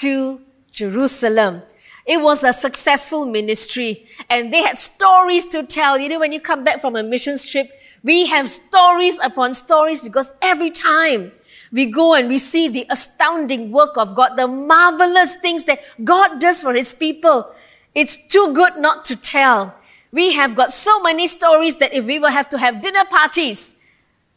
to 0.00 0.40
Jerusalem. 0.70 1.62
It 2.06 2.20
was 2.20 2.42
a 2.42 2.52
successful 2.52 3.26
ministry 3.26 4.06
and 4.28 4.52
they 4.52 4.62
had 4.62 4.78
stories 4.78 5.46
to 5.46 5.64
tell. 5.64 5.98
You 5.98 6.08
know, 6.08 6.18
when 6.18 6.32
you 6.32 6.40
come 6.40 6.64
back 6.64 6.80
from 6.80 6.96
a 6.96 7.02
mission 7.02 7.36
trip, 7.38 7.70
we 8.02 8.26
have 8.26 8.50
stories 8.50 9.20
upon 9.20 9.54
stories 9.54 10.00
because 10.02 10.36
every 10.42 10.70
time 10.70 11.32
we 11.70 11.86
go 11.86 12.14
and 12.14 12.28
we 12.28 12.38
see 12.38 12.68
the 12.68 12.86
astounding 12.90 13.70
work 13.70 13.96
of 13.96 14.14
God, 14.14 14.36
the 14.36 14.48
marvelous 14.48 15.36
things 15.36 15.64
that 15.64 15.80
God 16.02 16.40
does 16.40 16.62
for 16.62 16.74
his 16.74 16.94
people, 16.94 17.50
it's 17.94 18.26
too 18.26 18.52
good 18.52 18.76
not 18.78 19.04
to 19.06 19.16
tell. 19.16 19.74
We 20.10 20.32
have 20.34 20.54
got 20.54 20.72
so 20.72 21.02
many 21.02 21.26
stories 21.26 21.78
that 21.78 21.94
if 21.94 22.04
we 22.06 22.18
will 22.18 22.30
have 22.30 22.48
to 22.50 22.58
have 22.58 22.82
dinner 22.82 23.04
parties, 23.04 23.81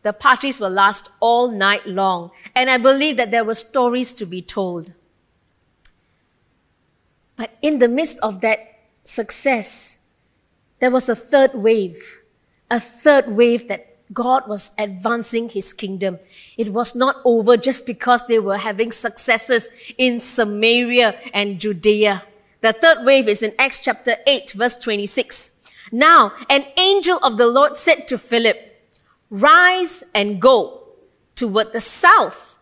the 0.05 0.13
parties 0.13 0.59
will 0.59 0.69
last 0.69 1.09
all 1.19 1.49
night 1.49 1.87
long. 1.87 2.29
And 2.55 2.69
I 2.69 2.77
believe 2.77 3.17
that 3.17 3.31
there 3.31 3.43
were 3.43 3.55
stories 3.55 4.13
to 4.13 4.25
be 4.27 4.39
told. 4.39 4.93
But 7.35 7.57
in 7.63 7.79
the 7.79 7.87
midst 7.87 8.19
of 8.21 8.41
that 8.41 8.59
success, 9.03 10.05
there 10.77 10.91
was 10.91 11.09
a 11.09 11.15
third 11.15 11.55
wave, 11.55 12.21
a 12.69 12.79
third 12.79 13.35
wave 13.35 13.67
that 13.67 13.97
God 14.13 14.47
was 14.47 14.75
advancing 14.77 15.49
his 15.49 15.73
kingdom. 15.73 16.19
It 16.55 16.69
was 16.69 16.95
not 16.95 17.15
over 17.25 17.57
just 17.57 17.87
because 17.87 18.27
they 18.27 18.37
were 18.37 18.59
having 18.59 18.91
successes 18.91 19.71
in 19.97 20.19
Samaria 20.19 21.17
and 21.33 21.59
Judea. 21.59 22.23
The 22.61 22.73
third 22.73 23.05
wave 23.05 23.27
is 23.27 23.41
in 23.41 23.53
Acts 23.57 23.83
chapter 23.83 24.17
8, 24.27 24.51
verse 24.51 24.77
26. 24.77 25.67
Now, 25.91 26.31
an 26.47 26.63
angel 26.77 27.17
of 27.23 27.37
the 27.37 27.47
Lord 27.47 27.75
said 27.75 28.07
to 28.09 28.19
Philip, 28.19 28.74
Rise 29.29 30.05
and 30.13 30.39
go 30.41 30.81
toward 31.35 31.73
the 31.73 31.79
south 31.79 32.59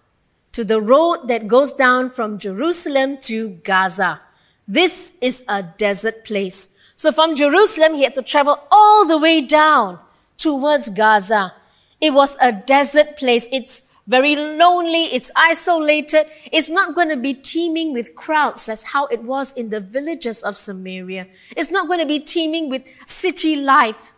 to 0.54 0.64
the 0.64 0.82
road 0.82 1.28
that 1.28 1.48
goes 1.48 1.74
down 1.74 2.10
from 2.10 2.38
Jerusalem 2.38 3.18
to 3.22 3.50
Gaza. 3.64 4.22
This 4.68 5.18
is 5.22 5.44
a 5.50 5.64
desert 5.64 6.24
place. 6.24 6.78
So 6.96 7.12
from 7.12 7.36
Jerusalem, 7.36 7.96
he 7.96 8.04
had 8.04 8.16
to 8.16 8.22
travel 8.22 8.60
all 8.72 9.06
the 9.06 9.18
way 9.18 9.42
down 9.42 10.00
towards 10.38 10.90
Gaza. 10.90 11.54
It 12.00 12.14
was 12.14 12.38
a 12.42 12.52
desert 12.52 13.18
place. 13.18 13.50
It's 13.52 13.94
very 14.08 14.36
lonely. 14.36 15.06
It's 15.06 15.32
isolated. 15.36 16.26
It's 16.52 16.70
not 16.70 16.96
going 16.96 17.10
to 17.10 17.18
be 17.18 17.34
teeming 17.34 17.94
with 17.94 18.16
crowds. 18.16 18.68
That's 18.68 18.92
how 18.92 19.08
it 19.08 19.24
was 19.24 19.54
in 19.54 19.70
the 19.70 19.80
villages 19.80 20.44
of 20.44 20.58
Samaria. 20.58 21.28
It's 21.58 21.72
not 21.72 21.88
going 21.88 22.00
to 22.00 22.06
be 22.06 22.20
teeming 22.20 22.70
with 22.70 22.88
city 23.08 23.56
life 23.56 24.14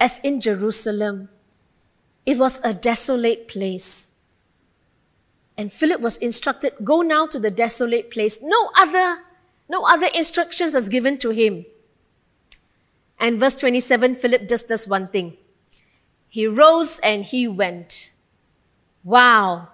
as 0.00 0.20
in 0.20 0.40
Jerusalem. 0.40 1.28
It 2.26 2.38
was 2.38 2.62
a 2.64 2.74
desolate 2.74 3.46
place. 3.46 4.20
And 5.56 5.72
Philip 5.72 6.00
was 6.00 6.18
instructed, 6.18 6.74
go 6.84 7.00
now 7.00 7.26
to 7.26 7.38
the 7.38 7.50
desolate 7.50 8.10
place. 8.10 8.42
No 8.42 8.70
other, 8.76 9.22
no 9.70 9.84
other 9.84 10.08
instructions 10.12 10.74
was 10.74 10.88
given 10.88 11.16
to 11.18 11.30
him. 11.30 11.64
And 13.18 13.38
verse 13.38 13.54
27, 13.54 14.16
Philip 14.16 14.48
just 14.48 14.68
does 14.68 14.86
one 14.86 15.08
thing. 15.08 15.38
He 16.28 16.46
rose 16.46 16.98
and 17.00 17.24
he 17.24 17.48
went. 17.48 18.12
Wow. 19.02 19.68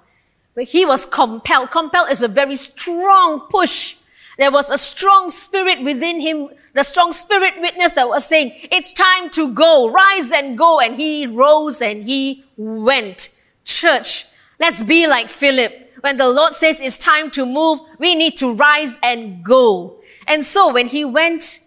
But 0.54 0.64
he 0.64 0.84
was 0.86 1.06
compelled. 1.06 1.70
Compelled 1.70 2.10
is 2.10 2.22
a 2.22 2.28
very 2.28 2.54
strong 2.54 3.40
push. 3.48 3.96
There 4.38 4.50
was 4.50 4.70
a 4.70 4.78
strong 4.78 5.28
spirit 5.30 5.82
within 5.82 6.20
him, 6.20 6.48
the 6.74 6.82
strong 6.82 7.12
spirit 7.12 7.60
witness 7.60 7.92
that 7.92 8.08
was 8.08 8.26
saying, 8.26 8.52
it's 8.70 8.92
time 8.92 9.28
to 9.30 9.52
go, 9.52 9.90
rise 9.90 10.32
and 10.32 10.56
go. 10.56 10.80
And 10.80 10.96
he 10.96 11.26
rose 11.26 11.82
and 11.82 12.02
he 12.02 12.44
went. 12.56 13.38
Church, 13.64 14.26
let's 14.58 14.82
be 14.82 15.06
like 15.06 15.28
Philip. 15.28 15.72
When 16.00 16.16
the 16.16 16.28
Lord 16.28 16.54
says 16.54 16.80
it's 16.80 16.98
time 16.98 17.30
to 17.32 17.46
move, 17.46 17.80
we 17.98 18.14
need 18.14 18.36
to 18.38 18.54
rise 18.54 18.98
and 19.02 19.44
go. 19.44 20.00
And 20.26 20.42
so 20.42 20.72
when 20.72 20.86
he 20.86 21.04
went, 21.04 21.60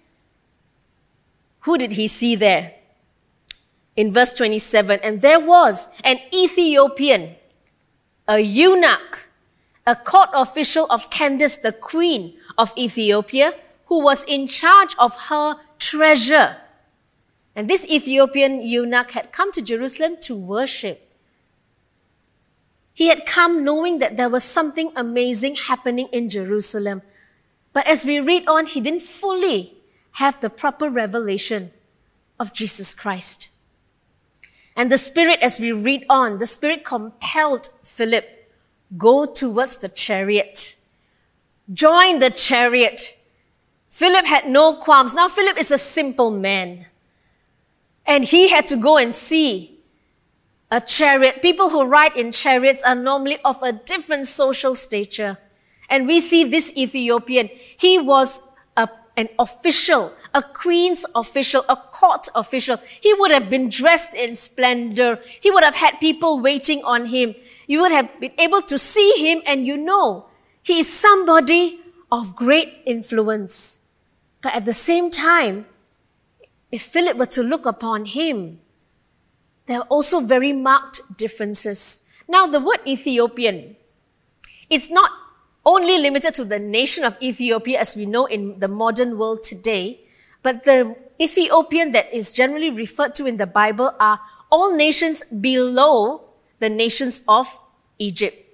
who 1.61 1.77
did 1.77 1.93
he 1.93 2.07
see 2.07 2.35
there? 2.35 2.73
In 3.95 4.11
verse 4.11 4.33
27, 4.33 4.99
and 5.03 5.21
there 5.21 5.39
was 5.39 5.95
an 6.03 6.17
Ethiopian, 6.33 7.35
a 8.27 8.39
eunuch, 8.39 9.29
a 9.87 9.95
court 9.95 10.29
official 10.33 10.85
of 10.89 11.09
Candace, 11.09 11.57
the 11.57 11.71
queen 11.71 12.35
of 12.57 12.73
Ethiopia, 12.77 13.53
who 13.85 14.03
was 14.03 14.23
in 14.25 14.47
charge 14.47 14.95
of 14.97 15.15
her 15.29 15.57
treasure. 15.79 16.57
And 17.55 17.69
this 17.69 17.89
Ethiopian 17.89 18.61
eunuch 18.61 19.11
had 19.11 19.31
come 19.31 19.51
to 19.53 19.61
Jerusalem 19.61 20.17
to 20.21 20.35
worship. 20.35 21.11
He 22.93 23.07
had 23.07 23.25
come 23.25 23.63
knowing 23.63 23.99
that 23.99 24.17
there 24.17 24.29
was 24.29 24.43
something 24.43 24.91
amazing 24.95 25.55
happening 25.55 26.07
in 26.11 26.29
Jerusalem. 26.29 27.01
But 27.73 27.87
as 27.87 28.05
we 28.05 28.19
read 28.19 28.47
on, 28.47 28.65
he 28.65 28.79
didn't 28.79 29.01
fully 29.01 29.73
have 30.13 30.39
the 30.39 30.49
proper 30.49 30.89
revelation 30.89 31.71
of 32.39 32.53
Jesus 32.53 32.93
Christ. 32.93 33.49
And 34.75 34.91
the 34.91 34.97
Spirit, 34.97 35.39
as 35.41 35.59
we 35.59 35.71
read 35.71 36.05
on, 36.09 36.37
the 36.37 36.45
Spirit 36.45 36.83
compelled 36.83 37.67
Philip 37.83 38.25
go 38.97 39.25
towards 39.25 39.77
the 39.77 39.89
chariot. 39.89 40.77
Join 41.73 42.19
the 42.19 42.29
chariot. 42.29 43.19
Philip 43.89 44.25
had 44.25 44.47
no 44.47 44.75
qualms. 44.75 45.13
Now, 45.13 45.27
Philip 45.27 45.57
is 45.57 45.71
a 45.71 45.77
simple 45.77 46.29
man. 46.29 46.85
And 48.05 48.23
he 48.23 48.49
had 48.49 48.67
to 48.67 48.77
go 48.77 48.97
and 48.97 49.15
see 49.15 49.79
a 50.69 50.79
chariot. 50.79 51.41
People 51.41 51.69
who 51.69 51.85
ride 51.85 52.15
in 52.15 52.31
chariots 52.31 52.83
are 52.83 52.93
normally 52.93 53.37
of 53.43 53.63
a 53.63 53.71
different 53.71 54.27
social 54.27 54.75
stature. 54.75 55.37
And 55.89 56.07
we 56.07 56.19
see 56.19 56.43
this 56.43 56.75
Ethiopian. 56.77 57.49
He 57.79 57.97
was 57.97 58.51
a, 58.77 58.87
an 59.17 59.29
official, 59.39 60.13
a 60.33 60.43
queen's 60.43 61.05
official, 61.15 61.63
a 61.69 61.75
court 61.75 62.27
official. 62.35 62.77
He 62.77 63.13
would 63.15 63.31
have 63.31 63.49
been 63.49 63.69
dressed 63.69 64.15
in 64.15 64.35
splendor. 64.35 65.19
He 65.41 65.49
would 65.49 65.63
have 65.63 65.75
had 65.75 65.99
people 65.99 66.41
waiting 66.41 66.83
on 66.83 67.07
him. 67.07 67.33
You 67.67 67.81
would 67.81 67.91
have 67.91 68.19
been 68.19 68.33
able 68.37 68.61
to 68.63 68.77
see 68.77 69.13
him 69.17 69.41
and 69.45 69.65
you 69.65 69.77
know 69.77 70.25
he 70.65 70.79
is 70.79 70.91
somebody 70.91 71.79
of 72.11 72.35
great 72.35 72.81
influence. 72.85 73.87
But 74.41 74.55
at 74.55 74.65
the 74.65 74.73
same 74.73 75.11
time, 75.11 75.67
if 76.71 76.81
Philip 76.81 77.17
were 77.17 77.27
to 77.37 77.43
look 77.43 77.65
upon 77.65 78.05
him, 78.05 78.59
there 79.67 79.79
are 79.79 79.87
also 79.89 80.19
very 80.21 80.53
marked 80.53 81.17
differences. 81.17 82.09
Now, 82.27 82.47
the 82.47 82.59
word 82.59 82.79
Ethiopian, 82.87 83.75
it's 84.69 84.89
not 84.89 85.11
only 85.65 85.99
limited 85.99 86.33
to 86.35 86.45
the 86.45 86.59
nation 86.59 87.03
of 87.03 87.17
Ethiopia 87.21 87.79
as 87.79 87.95
we 87.95 88.07
know 88.07 88.25
in 88.25 88.59
the 88.59 88.67
modern 88.67 89.19
world 89.19 89.43
today, 89.43 90.01
but 90.41 90.63
the 90.63 90.95
Ethiopian 91.21 91.91
that 91.91 92.11
is 92.11 92.33
generally 92.33 92.71
referred 92.71 93.13
to 93.15 93.25
in 93.25 93.37
the 93.37 93.47
Bible 93.47 93.91
are 93.99 94.19
all 94.51 94.75
nations 94.75 95.23
below 95.23 96.21
the 96.59 96.69
nations 96.69 97.23
of 97.27 97.47
Egypt. 97.99 98.44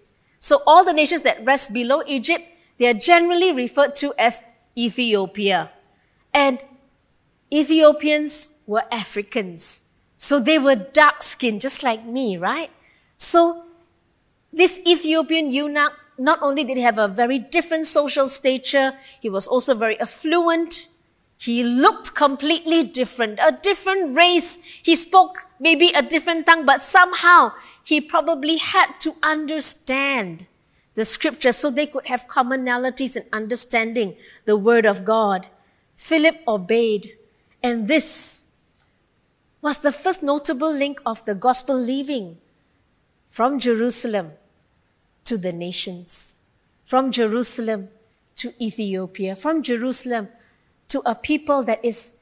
So 0.41 0.60
all 0.65 0.83
the 0.83 0.91
nations 0.91 1.21
that 1.21 1.45
rest 1.45 1.71
below 1.71 2.01
Egypt, 2.07 2.43
they 2.79 2.88
are 2.88 2.98
generally 2.98 3.53
referred 3.53 3.93
to 4.01 4.12
as 4.17 4.43
Ethiopia. 4.75 5.69
And 6.33 6.63
Ethiopians 7.53 8.60
were 8.65 8.83
Africans. 8.91 9.93
So 10.17 10.39
they 10.39 10.57
were 10.57 10.75
dark 10.75 11.21
skinned, 11.21 11.62
just 11.62 11.84
like 11.84 12.04
me, 12.06 12.38
right? 12.38 12.71
So 13.17 13.65
this 14.51 14.82
Ethiopian 14.88 15.51
eunuch, 15.51 15.93
not 16.17 16.39
only 16.41 16.63
did 16.63 16.77
he 16.77 16.84
have 16.84 16.97
a 16.97 17.08
very 17.08 17.38
different 17.38 17.86
social 17.86 18.27
stature, 18.27 18.93
he 19.21 19.30
was 19.30 19.45
also 19.45 19.75
very 19.75 19.99
affluent. 19.99 20.88
He 21.41 21.63
looked 21.63 22.13
completely 22.13 22.84
different, 22.84 23.39
a 23.41 23.51
different 23.51 24.15
race. 24.15 24.82
He 24.86 24.93
spoke 24.93 25.47
maybe 25.60 25.89
a 25.89 26.04
different 26.04 26.45
tongue, 26.45 26.67
but 26.67 26.84
somehow 26.84 27.54
he 27.84 27.99
probably 27.99 28.58
had 28.58 28.99
to 28.99 29.13
understand 29.23 30.45
the 30.93 31.04
scripture 31.04 31.51
so 31.51 31.71
they 31.71 31.88
could 31.88 32.06
have 32.06 32.27
commonalities 32.27 33.17
in 33.17 33.23
understanding 33.34 34.17
the 34.45 34.56
word 34.56 34.86
of 34.86 35.04
God. 35.04 35.47
Philip 35.95 36.36
obeyed, 36.47 37.17
and 37.63 37.88
this 37.88 38.51
was 39.63 39.80
the 39.80 39.91
first 39.91 40.21
notable 40.21 40.71
link 40.71 41.01
of 41.08 41.25
the 41.25 41.34
gospel 41.34 41.75
leaving 41.75 42.38
from 43.27 43.58
Jerusalem 43.58 44.34
to 45.23 45.39
the 45.39 45.51
nations, 45.51 46.51
from 46.86 47.12
Jerusalem 47.12 47.89
to 48.36 48.54
Ethiopia, 48.62 49.36
from 49.36 49.63
Jerusalem 49.63 50.27
to 50.91 51.01
a 51.06 51.15
people 51.15 51.63
that 51.63 51.84
is 51.84 52.19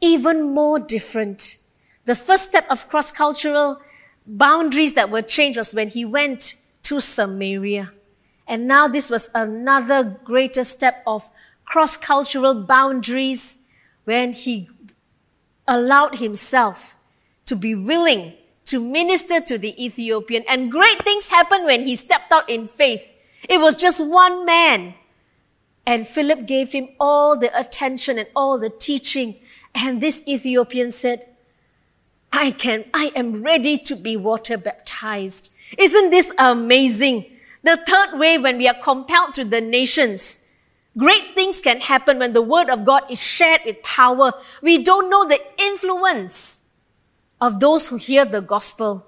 even 0.00 0.54
more 0.54 0.78
different. 0.78 1.58
The 2.06 2.14
first 2.14 2.48
step 2.48 2.66
of 2.70 2.88
cross 2.88 3.12
cultural 3.12 3.80
boundaries 4.26 4.94
that 4.94 5.10
were 5.10 5.22
changed 5.22 5.58
was 5.58 5.74
when 5.74 5.88
he 5.88 6.04
went 6.04 6.56
to 6.84 7.00
Samaria. 7.00 7.92
And 8.46 8.66
now 8.66 8.88
this 8.88 9.10
was 9.10 9.30
another 9.34 10.18
greater 10.24 10.64
step 10.64 11.02
of 11.06 11.28
cross 11.66 11.98
cultural 11.98 12.54
boundaries 12.54 13.68
when 14.04 14.32
he 14.32 14.70
allowed 15.66 16.14
himself 16.14 16.96
to 17.44 17.54
be 17.54 17.74
willing 17.74 18.32
to 18.64 18.80
minister 18.80 19.38
to 19.40 19.58
the 19.58 19.76
Ethiopian. 19.84 20.44
And 20.48 20.72
great 20.72 21.02
things 21.02 21.30
happened 21.30 21.66
when 21.66 21.82
he 21.82 21.94
stepped 21.94 22.32
out 22.32 22.48
in 22.48 22.66
faith. 22.66 23.12
It 23.48 23.60
was 23.60 23.76
just 23.76 24.00
one 24.00 24.46
man 24.46 24.94
and 25.88 26.06
Philip 26.06 26.44
gave 26.44 26.72
him 26.72 26.90
all 27.00 27.34
the 27.34 27.50
attention 27.58 28.18
and 28.18 28.28
all 28.36 28.58
the 28.58 28.68
teaching. 28.68 29.36
And 29.74 30.02
this 30.02 30.28
Ethiopian 30.28 30.90
said, 30.90 31.24
I 32.30 32.50
can, 32.50 32.84
I 32.92 33.10
am 33.16 33.42
ready 33.42 33.78
to 33.78 33.96
be 33.96 34.14
water 34.14 34.58
baptized. 34.58 35.50
Isn't 35.78 36.10
this 36.10 36.34
amazing? 36.38 37.24
The 37.62 37.78
third 37.86 38.18
way, 38.18 38.36
when 38.36 38.58
we 38.58 38.68
are 38.68 38.78
compelled 38.82 39.32
to 39.34 39.46
the 39.46 39.62
nations, 39.62 40.50
great 40.98 41.34
things 41.34 41.62
can 41.62 41.80
happen 41.80 42.18
when 42.18 42.34
the 42.34 42.42
word 42.42 42.68
of 42.68 42.84
God 42.84 43.04
is 43.10 43.26
shared 43.26 43.62
with 43.64 43.82
power. 43.82 44.32
We 44.60 44.84
don't 44.84 45.08
know 45.08 45.26
the 45.26 45.40
influence 45.56 46.68
of 47.40 47.60
those 47.60 47.88
who 47.88 47.96
hear 47.96 48.26
the 48.26 48.42
gospel. 48.42 49.06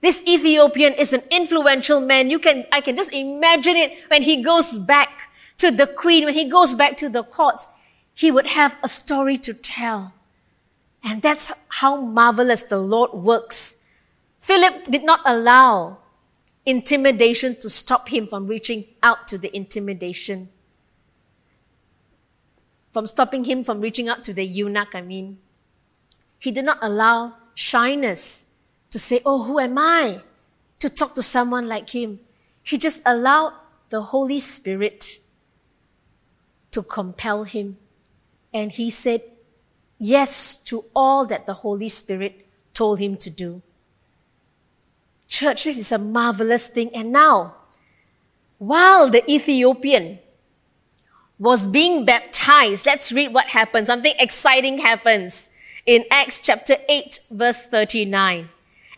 This 0.00 0.26
Ethiopian 0.26 0.94
is 0.94 1.12
an 1.12 1.22
influential 1.30 2.00
man. 2.00 2.30
You 2.30 2.40
can, 2.40 2.66
I 2.72 2.80
can 2.80 2.96
just 2.96 3.14
imagine 3.14 3.76
it 3.76 3.96
when 4.08 4.22
he 4.22 4.42
goes 4.42 4.76
back 4.76 5.29
to 5.60 5.70
the 5.70 5.86
queen, 5.86 6.24
when 6.24 6.34
he 6.34 6.48
goes 6.48 6.74
back 6.74 6.96
to 6.96 7.08
the 7.08 7.22
courts, 7.22 7.78
he 8.14 8.30
would 8.30 8.48
have 8.48 8.78
a 8.82 8.88
story 8.88 9.36
to 9.36 9.52
tell. 9.52 10.14
And 11.04 11.22
that's 11.22 11.66
how 11.68 12.00
marvelous 12.00 12.62
the 12.62 12.78
Lord 12.78 13.12
works. 13.12 13.86
Philip 14.38 14.86
did 14.90 15.04
not 15.04 15.20
allow 15.24 15.98
intimidation 16.64 17.56
to 17.60 17.68
stop 17.68 18.08
him 18.08 18.26
from 18.26 18.46
reaching 18.46 18.84
out 19.02 19.28
to 19.28 19.38
the 19.38 19.54
intimidation. 19.54 20.48
From 22.92 23.06
stopping 23.06 23.44
him 23.44 23.62
from 23.62 23.80
reaching 23.80 24.08
out 24.08 24.24
to 24.24 24.32
the 24.32 24.44
eunuch, 24.44 24.94
I 24.94 25.02
mean. 25.02 25.38
He 26.38 26.50
did 26.50 26.64
not 26.64 26.78
allow 26.80 27.34
shyness 27.54 28.54
to 28.90 28.98
say, 28.98 29.20
Oh, 29.24 29.44
who 29.44 29.58
am 29.58 29.78
I? 29.78 30.22
to 30.80 30.88
talk 30.88 31.14
to 31.14 31.22
someone 31.22 31.68
like 31.68 31.90
him. 31.90 32.20
He 32.62 32.78
just 32.78 33.02
allowed 33.04 33.52
the 33.90 34.00
Holy 34.00 34.38
Spirit 34.38 35.20
to 36.72 36.82
compel 36.82 37.44
him. 37.44 37.76
And 38.52 38.72
he 38.72 38.90
said 38.90 39.22
yes 39.98 40.62
to 40.64 40.84
all 40.94 41.26
that 41.26 41.46
the 41.46 41.54
Holy 41.54 41.88
Spirit 41.88 42.46
told 42.72 42.98
him 42.98 43.16
to 43.18 43.30
do. 43.30 43.62
Church, 45.28 45.64
this 45.64 45.78
is 45.78 45.92
a 45.92 45.98
marvelous 45.98 46.68
thing. 46.68 46.90
And 46.94 47.12
now, 47.12 47.54
while 48.58 49.08
the 49.08 49.28
Ethiopian 49.30 50.18
was 51.38 51.66
being 51.66 52.04
baptized, 52.04 52.84
let's 52.86 53.12
read 53.12 53.32
what 53.32 53.50
happened. 53.50 53.86
Something 53.86 54.14
exciting 54.18 54.78
happens 54.78 55.56
in 55.86 56.04
Acts 56.10 56.40
chapter 56.44 56.74
8, 56.88 57.20
verse 57.30 57.66
39. 57.66 58.48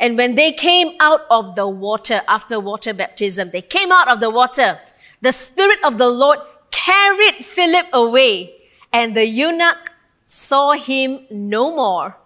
And 0.01 0.17
when 0.17 0.35
they 0.35 0.53
came 0.53 0.97
out 0.99 1.21
of 1.31 1.55
the 1.55 1.69
water 1.69 2.23
after 2.27 2.59
water 2.59 2.93
baptism, 2.93 3.51
they 3.53 3.63
came 3.63 3.93
out 3.93 4.09
of 4.09 4.21
the 4.21 4.31
water. 4.31 4.79
The 5.21 5.31
Spirit 5.31 5.79
of 5.85 5.99
the 5.99 6.09
Lord 6.09 6.41
carried 6.73 7.45
Philip 7.45 7.87
away, 7.93 8.55
and 8.93 9.17
the 9.17 9.27
eunuch 9.27 9.91
saw 10.27 10.73
him 10.73 11.27
no 11.31 11.71
more 11.71 12.17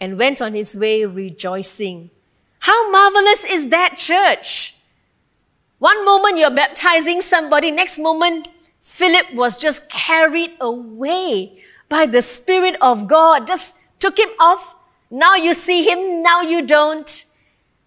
and 0.00 0.18
went 0.18 0.40
on 0.42 0.54
his 0.54 0.74
way 0.74 1.04
rejoicing. 1.04 2.10
How 2.60 2.90
marvelous 2.90 3.44
is 3.44 3.68
that, 3.70 3.96
church? 3.96 4.74
One 5.78 6.04
moment 6.04 6.38
you're 6.38 6.54
baptizing 6.54 7.20
somebody, 7.20 7.70
next 7.70 7.98
moment, 7.98 8.48
Philip 8.82 9.34
was 9.34 9.56
just 9.56 9.90
carried 9.92 10.52
away 10.60 11.54
by 11.88 12.06
the 12.06 12.22
Spirit 12.22 12.76
of 12.80 13.06
God, 13.06 13.46
just 13.46 14.00
took 14.00 14.18
him 14.18 14.28
off. 14.40 14.74
Now 15.10 15.36
you 15.36 15.54
see 15.54 15.88
him, 15.88 16.22
now 16.22 16.42
you 16.42 16.66
don't. 16.66 17.24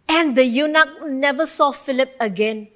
And 0.07 0.35
the 0.35 0.45
eunuch 0.45 1.07
never 1.07 1.45
saw 1.45 1.71
Philip 1.71 2.15
again, 2.19 2.69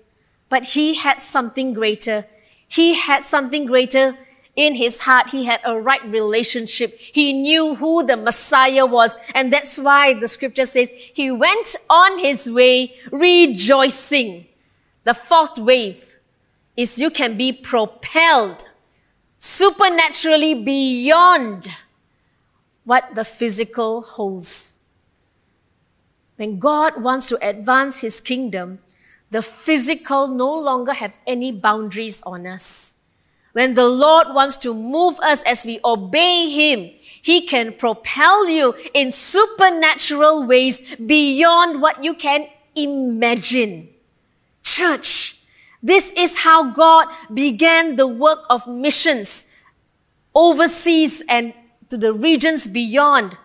but 0.50 0.66
he 0.66 0.96
had 0.96 1.22
something 1.22 1.74
greater. 1.74 2.26
He 2.76 2.94
had 2.94 3.24
something 3.24 3.66
greater 3.66 4.18
in 4.54 4.76
his 4.76 5.02
heart. 5.02 5.30
He 5.30 5.46
had 5.46 5.62
a 5.64 5.80
right 5.80 6.04
relationship. 6.04 6.98
He 7.00 7.32
knew 7.32 7.76
who 7.76 8.06
the 8.06 8.18
Messiah 8.18 8.86
was. 8.86 9.18
And 9.34 9.52
that's 9.52 9.78
why 9.78 10.14
the 10.14 10.28
scripture 10.28 10.66
says 10.66 10.90
he 10.92 11.32
went 11.32 11.78
on 11.90 12.20
his 12.20 12.52
way 12.52 12.94
rejoicing. 13.12 14.48
The 15.06 15.14
fourth 15.14 15.58
wave 15.58 16.18
is 16.76 17.00
you 17.00 17.10
can 17.10 17.38
be 17.38 17.54
propelled 17.54 18.66
supernaturally 19.38 20.54
beyond 20.62 21.70
what 22.84 23.16
the 23.16 23.24
physical 23.24 24.02
holds. 24.02 24.84
When 26.36 26.60
God 26.60 27.02
wants 27.02 27.28
to 27.28 27.38
advance 27.42 28.02
his 28.02 28.20
kingdom, 28.20 28.80
the 29.36 29.42
physical 29.42 30.30
no 30.30 30.58
longer 30.58 30.94
have 30.94 31.20
any 31.28 31.52
boundaries 31.52 32.24
on 32.24 32.48
us. 32.48 33.04
When 33.52 33.74
the 33.74 33.84
Lord 33.84 34.28
wants 34.32 34.56
to 34.64 34.74
move 34.74 35.20
us 35.20 35.44
as 35.44 35.66
we 35.66 35.78
obey 35.84 36.48
him, 36.48 36.96
he 37.22 37.46
can 37.46 37.74
propel 37.74 38.48
you 38.48 38.74
in 38.94 39.12
supernatural 39.12 40.48
ways 40.48 40.96
beyond 40.96 41.82
what 41.82 42.02
you 42.02 42.14
can 42.14 42.48
imagine. 42.76 43.90
Church, 44.64 45.44
this 45.84 46.14
is 46.14 46.40
how 46.40 46.72
God 46.72 47.08
began 47.34 47.98
the 47.98 48.08
work 48.08 48.46
of 48.50 48.66
missions 48.70 49.54
overseas 50.34 51.22
and 51.28 51.54
to 51.90 51.98
the 51.98 52.14
regions 52.14 52.68
beyond, 52.68 53.38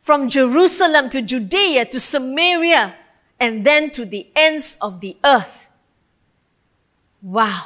from 0.00 0.30
Jerusalem 0.30 1.10
to 1.10 1.20
Judea 1.20 1.84
to 1.92 2.00
Samaria, 2.00 2.94
and 3.38 3.64
then 3.64 3.90
to 3.90 4.04
the 4.04 4.26
ends 4.34 4.76
of 4.80 5.00
the 5.00 5.16
earth. 5.24 5.70
Wow. 7.22 7.62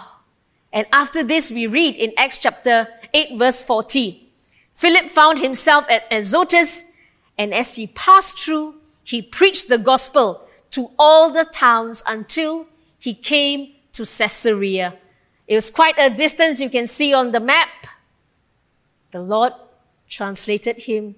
And 0.73 0.87
after 0.93 1.23
this, 1.23 1.51
we 1.51 1.67
read 1.67 1.97
in 1.97 2.13
Acts 2.17 2.39
chapter 2.39 2.89
8, 3.13 3.39
verse 3.39 3.63
40. 3.63 4.29
Philip 4.73 5.11
found 5.11 5.39
himself 5.39 5.85
at 5.91 6.05
Azotus, 6.11 6.93
and 7.37 7.53
as 7.53 7.77
he 7.77 7.89
passed 7.89 8.39
through, 8.39 8.77
he 9.05 9.21
preached 9.21 9.69
the 9.69 9.79
gospel 9.79 10.49
to 10.71 10.91
all 10.99 11.31
the 11.31 11.45
towns 11.45 12.03
until 12.07 12.67
he 12.99 13.13
came 13.13 13.75
to 13.93 14.05
Caesarea. 14.05 14.95
It 15.49 15.57
was 15.57 15.71
quite 15.71 15.97
a 15.99 16.11
distance 16.11 16.61
you 16.61 16.71
can 16.71 16.87
see 16.87 17.13
on 17.13 17.33
the 17.33 17.41
map. 17.41 17.69
The 19.11 19.21
Lord 19.21 19.53
translated 20.09 20.77
him. 20.85 21.17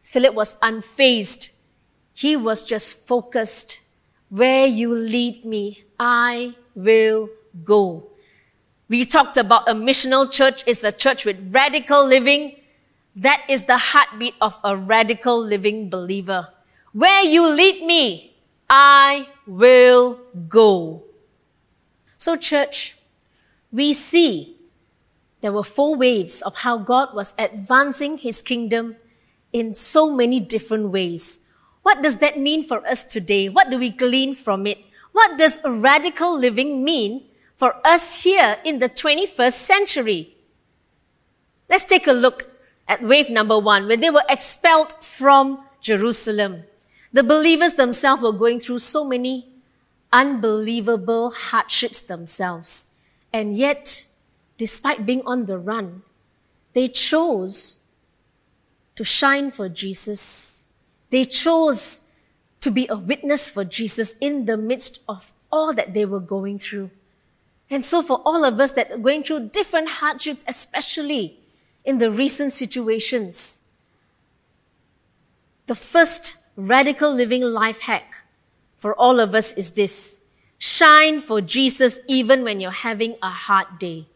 Philip 0.00 0.34
was 0.34 0.58
unfazed. 0.60 1.54
He 2.14 2.36
was 2.36 2.64
just 2.64 3.06
focused. 3.06 3.83
Where 4.34 4.66
you 4.66 4.92
lead 4.92 5.44
me, 5.44 5.78
I 5.94 6.56
will 6.74 7.28
go. 7.62 8.10
We 8.88 9.04
talked 9.04 9.36
about 9.36 9.68
a 9.68 9.74
missional 9.74 10.26
church 10.26 10.66
is 10.66 10.82
a 10.82 10.90
church 10.90 11.24
with 11.24 11.54
radical 11.54 12.04
living. 12.04 12.56
That 13.14 13.42
is 13.48 13.66
the 13.66 13.78
heartbeat 13.78 14.34
of 14.40 14.58
a 14.64 14.76
radical 14.76 15.38
living 15.38 15.88
believer. 15.88 16.48
Where 16.92 17.22
you 17.22 17.46
lead 17.46 17.86
me, 17.86 18.34
I 18.68 19.28
will 19.46 20.18
go. 20.48 21.04
So, 22.16 22.36
church, 22.36 22.98
we 23.70 23.92
see 23.92 24.56
there 25.42 25.52
were 25.52 25.62
four 25.62 25.94
waves 25.94 26.42
of 26.42 26.56
how 26.56 26.78
God 26.78 27.14
was 27.14 27.36
advancing 27.38 28.18
his 28.18 28.42
kingdom 28.42 28.96
in 29.52 29.76
so 29.76 30.10
many 30.10 30.40
different 30.40 30.88
ways. 30.88 31.52
What 31.84 32.02
does 32.02 32.16
that 32.18 32.38
mean 32.38 32.64
for 32.64 32.84
us 32.86 33.04
today? 33.04 33.48
What 33.48 33.70
do 33.70 33.78
we 33.78 33.90
glean 33.90 34.34
from 34.34 34.66
it? 34.66 34.78
What 35.12 35.38
does 35.38 35.60
radical 35.64 36.36
living 36.36 36.82
mean 36.82 37.26
for 37.54 37.76
us 37.84 38.24
here 38.24 38.56
in 38.64 38.78
the 38.78 38.88
21st 38.88 39.52
century? 39.52 40.34
Let's 41.68 41.84
take 41.84 42.06
a 42.06 42.12
look 42.12 42.42
at 42.88 43.02
wave 43.02 43.30
number 43.30 43.58
one, 43.58 43.86
when 43.86 44.00
they 44.00 44.10
were 44.10 44.24
expelled 44.28 44.92
from 44.92 45.62
Jerusalem. 45.80 46.64
The 47.12 47.22
believers 47.22 47.74
themselves 47.74 48.22
were 48.22 48.32
going 48.32 48.60
through 48.60 48.80
so 48.80 49.04
many 49.04 49.48
unbelievable 50.12 51.30
hardships 51.30 52.00
themselves. 52.00 52.96
And 53.32 53.56
yet, 53.56 54.06
despite 54.56 55.04
being 55.04 55.22
on 55.26 55.46
the 55.46 55.58
run, 55.58 56.02
they 56.72 56.88
chose 56.88 57.84
to 58.96 59.04
shine 59.04 59.50
for 59.50 59.68
Jesus. 59.68 60.73
They 61.14 61.22
chose 61.24 62.10
to 62.58 62.72
be 62.72 62.88
a 62.90 62.96
witness 62.96 63.48
for 63.48 63.62
Jesus 63.62 64.18
in 64.18 64.46
the 64.46 64.56
midst 64.56 65.04
of 65.08 65.32
all 65.52 65.72
that 65.72 65.94
they 65.94 66.04
were 66.04 66.18
going 66.18 66.58
through. 66.58 66.90
And 67.70 67.84
so, 67.84 68.02
for 68.02 68.20
all 68.24 68.44
of 68.44 68.58
us 68.58 68.72
that 68.72 68.90
are 68.90 68.98
going 68.98 69.22
through 69.22 69.50
different 69.50 69.90
hardships, 70.02 70.44
especially 70.48 71.38
in 71.84 71.98
the 71.98 72.10
recent 72.10 72.50
situations, 72.50 73.70
the 75.66 75.76
first 75.76 76.34
radical 76.56 77.14
living 77.14 77.42
life 77.42 77.82
hack 77.82 78.24
for 78.76 78.92
all 78.96 79.20
of 79.20 79.36
us 79.36 79.56
is 79.56 79.76
this 79.76 80.28
shine 80.58 81.20
for 81.20 81.40
Jesus 81.40 82.00
even 82.08 82.42
when 82.42 82.58
you're 82.58 82.82
having 82.90 83.14
a 83.22 83.30
hard 83.30 83.78
day. 83.78 84.08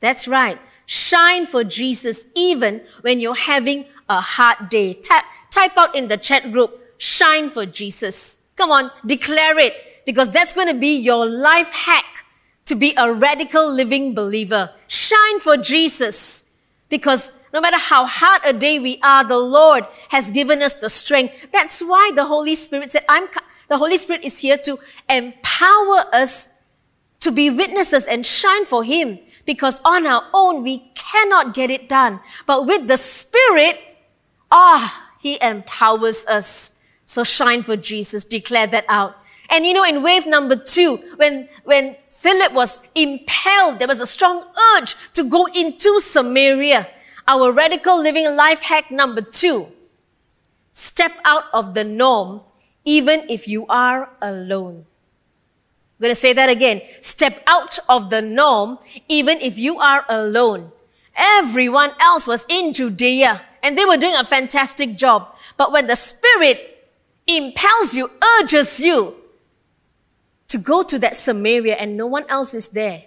That's 0.00 0.28
right. 0.28 0.58
Shine 0.86 1.46
for 1.46 1.64
Jesus 1.64 2.32
even 2.36 2.82
when 3.02 3.20
you're 3.20 3.34
having 3.34 3.86
a 4.08 4.20
hard 4.20 4.68
day. 4.68 4.94
Type, 4.94 5.24
type 5.50 5.76
out 5.76 5.94
in 5.94 6.08
the 6.08 6.16
chat 6.16 6.52
group, 6.52 6.78
shine 6.98 7.50
for 7.50 7.66
Jesus. 7.66 8.50
Come 8.56 8.70
on, 8.70 8.90
declare 9.04 9.58
it 9.58 9.74
because 10.06 10.32
that's 10.32 10.52
going 10.52 10.68
to 10.68 10.78
be 10.78 10.98
your 10.98 11.26
life 11.26 11.72
hack 11.72 12.24
to 12.64 12.74
be 12.74 12.94
a 12.96 13.12
radical 13.12 13.70
living 13.70 14.14
believer. 14.14 14.70
Shine 14.86 15.40
for 15.40 15.56
Jesus. 15.56 16.56
Because 16.88 17.44
no 17.52 17.60
matter 17.60 17.78
how 17.78 18.06
hard 18.06 18.42
a 18.44 18.52
day 18.52 18.78
we 18.78 18.98
are, 19.02 19.24
the 19.24 19.38
Lord 19.38 19.84
has 20.10 20.30
given 20.30 20.62
us 20.62 20.80
the 20.80 20.88
strength. 20.88 21.48
That's 21.52 21.80
why 21.80 22.12
the 22.14 22.24
Holy 22.24 22.54
Spirit 22.54 22.92
said, 22.92 23.04
I'm, 23.08 23.28
the 23.68 23.76
Holy 23.76 23.96
Spirit 23.96 24.24
is 24.24 24.38
here 24.38 24.56
to 24.58 24.78
empower 25.08 26.04
us 26.12 26.62
to 27.20 27.30
be 27.30 27.50
witnesses 27.50 28.06
and 28.06 28.24
shine 28.24 28.64
for 28.64 28.84
Him. 28.84 29.18
Because 29.48 29.80
on 29.82 30.06
our 30.06 30.24
own, 30.34 30.62
we 30.62 30.92
cannot 30.94 31.54
get 31.54 31.70
it 31.70 31.88
done. 31.88 32.20
But 32.44 32.66
with 32.66 32.86
the 32.86 32.98
Spirit, 32.98 33.80
ah, 34.50 35.16
He 35.22 35.38
empowers 35.40 36.26
us. 36.26 36.84
So 37.06 37.24
shine 37.24 37.62
for 37.62 37.74
Jesus. 37.74 38.24
Declare 38.24 38.66
that 38.68 38.84
out. 38.90 39.16
And 39.48 39.64
you 39.64 39.72
know, 39.72 39.84
in 39.84 40.02
wave 40.02 40.26
number 40.26 40.54
two, 40.54 40.96
when, 41.16 41.48
when 41.64 41.96
Philip 42.10 42.52
was 42.52 42.90
impelled. 42.94 43.78
There 43.78 43.88
was 43.88 44.02
a 44.02 44.06
strong 44.06 44.44
urge 44.74 44.94
to 45.14 45.24
go 45.24 45.46
into 45.46 45.98
Samaria. 46.00 46.88
Our 47.26 47.50
radical 47.50 47.96
living 47.96 48.26
life 48.36 48.62
hack 48.62 48.90
number 48.90 49.22
two. 49.22 49.68
Step 50.72 51.12
out 51.24 51.44
of 51.54 51.72
the 51.72 51.84
norm 51.84 52.42
even 52.84 53.24
if 53.30 53.48
you 53.48 53.66
are 53.68 54.10
alone. 54.20 54.84
I'm 55.98 56.02
going 56.02 56.12
to 56.12 56.14
say 56.14 56.32
that 56.32 56.48
again. 56.48 56.82
Step 57.00 57.42
out 57.48 57.76
of 57.88 58.08
the 58.08 58.22
norm 58.22 58.78
even 59.08 59.40
if 59.40 59.58
you 59.58 59.80
are 59.80 60.04
alone. 60.08 60.70
Everyone 61.16 61.90
else 61.98 62.24
was 62.28 62.46
in 62.48 62.72
Judea 62.72 63.42
and 63.64 63.76
they 63.76 63.84
were 63.84 63.96
doing 63.96 64.14
a 64.14 64.22
fantastic 64.22 64.96
job. 64.96 65.34
But 65.56 65.72
when 65.72 65.88
the 65.88 65.96
Spirit 65.96 66.86
impels 67.26 67.96
you, 67.96 68.08
urges 68.40 68.78
you 68.78 69.16
to 70.46 70.58
go 70.58 70.84
to 70.84 71.00
that 71.00 71.16
Samaria 71.16 71.74
and 71.74 71.96
no 71.96 72.06
one 72.06 72.24
else 72.28 72.54
is 72.54 72.68
there. 72.68 73.02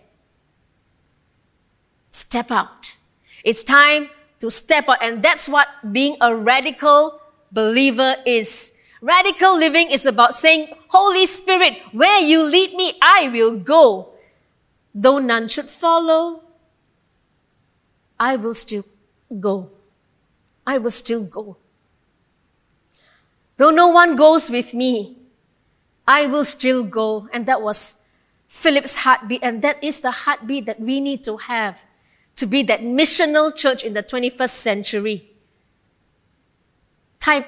Step 2.09 2.51
out. 2.51 2.97
It's 3.45 3.63
time 3.63 4.09
to 4.39 4.51
step 4.51 4.89
out. 4.89 5.01
And 5.01 5.23
that's 5.23 5.47
what 5.47 5.69
being 5.93 6.17
a 6.19 6.35
radical 6.35 7.21
believer 7.53 8.17
is. 8.25 8.77
Radical 9.01 9.57
living 9.57 9.89
is 9.89 10.05
about 10.05 10.35
saying, 10.35 10.73
Holy 10.89 11.25
Spirit, 11.25 11.81
where 11.91 12.19
you 12.19 12.43
lead 12.43 12.75
me, 12.75 12.93
I 13.01 13.27
will 13.29 13.57
go. 13.57 14.09
Though 14.93 15.17
none 15.17 15.47
should 15.47 15.65
follow, 15.65 16.43
I 18.19 18.35
will 18.35 18.53
still 18.53 18.85
go. 19.39 19.71
I 20.67 20.77
will 20.77 20.91
still 20.91 21.23
go. 21.23 21.57
Though 23.57 23.71
no 23.71 23.87
one 23.87 24.15
goes 24.15 24.49
with 24.51 24.75
me, 24.75 25.17
I 26.07 26.27
will 26.27 26.45
still 26.45 26.83
go. 26.83 27.27
And 27.33 27.47
that 27.47 27.61
was 27.61 28.07
Philip's 28.47 28.97
heartbeat. 28.97 29.41
And 29.41 29.63
that 29.63 29.83
is 29.83 30.01
the 30.01 30.11
heartbeat 30.11 30.67
that 30.67 30.79
we 30.79 31.01
need 31.01 31.23
to 31.23 31.37
have 31.37 31.85
to 32.35 32.45
be 32.45 32.61
that 32.63 32.81
missional 32.81 33.55
church 33.55 33.83
in 33.83 33.93
the 33.93 34.03
21st 34.03 34.49
century. 34.49 35.31
Type 37.19 37.47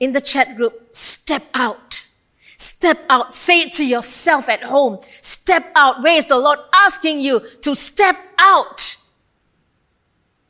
in 0.00 0.12
the 0.12 0.20
chat 0.20 0.56
group, 0.56 0.94
step 0.94 1.44
out. 1.54 2.04
Step 2.56 3.04
out. 3.08 3.34
Say 3.34 3.62
it 3.62 3.72
to 3.72 3.84
yourself 3.84 4.48
at 4.48 4.62
home. 4.62 4.98
Step 5.20 5.70
out. 5.74 6.02
Where 6.02 6.16
is 6.16 6.26
the 6.26 6.38
Lord 6.38 6.58
asking 6.72 7.20
you 7.20 7.40
to 7.62 7.74
step 7.74 8.16
out? 8.38 8.96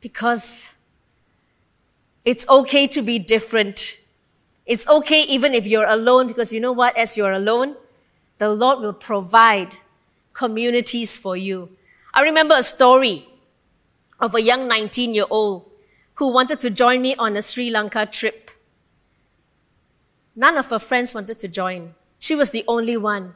Because 0.01 0.79
it's 2.23 2.47
okay 2.49 2.87
to 2.87 3.01
be 3.01 3.19
different. 3.19 4.01
It's 4.65 4.87
okay 4.87 5.21
even 5.23 5.53
if 5.53 5.67
you're 5.67 5.85
alone, 5.87 6.27
because 6.27 6.51
you 6.51 6.59
know 6.59 6.71
what? 6.71 6.97
As 6.97 7.15
you're 7.15 7.31
alone, 7.31 7.75
the 8.37 8.49
Lord 8.49 8.79
will 8.79 8.93
provide 8.93 9.75
communities 10.33 11.17
for 11.17 11.37
you. 11.37 11.69
I 12.13 12.21
remember 12.21 12.55
a 12.55 12.63
story 12.63 13.27
of 14.19 14.35
a 14.35 14.41
young 14.41 14.67
19 14.67 15.13
year 15.13 15.25
old 15.29 15.69
who 16.15 16.31
wanted 16.31 16.59
to 16.61 16.69
join 16.69 17.01
me 17.01 17.15
on 17.15 17.35
a 17.35 17.41
Sri 17.41 17.69
Lanka 17.69 18.05
trip. 18.05 18.44
None 20.35 20.57
of 20.57 20.69
her 20.69 20.79
friends 20.79 21.13
wanted 21.13 21.39
to 21.39 21.47
join. 21.47 21.95
She 22.19 22.35
was 22.35 22.51
the 22.51 22.63
only 22.67 22.97
one. 22.97 23.33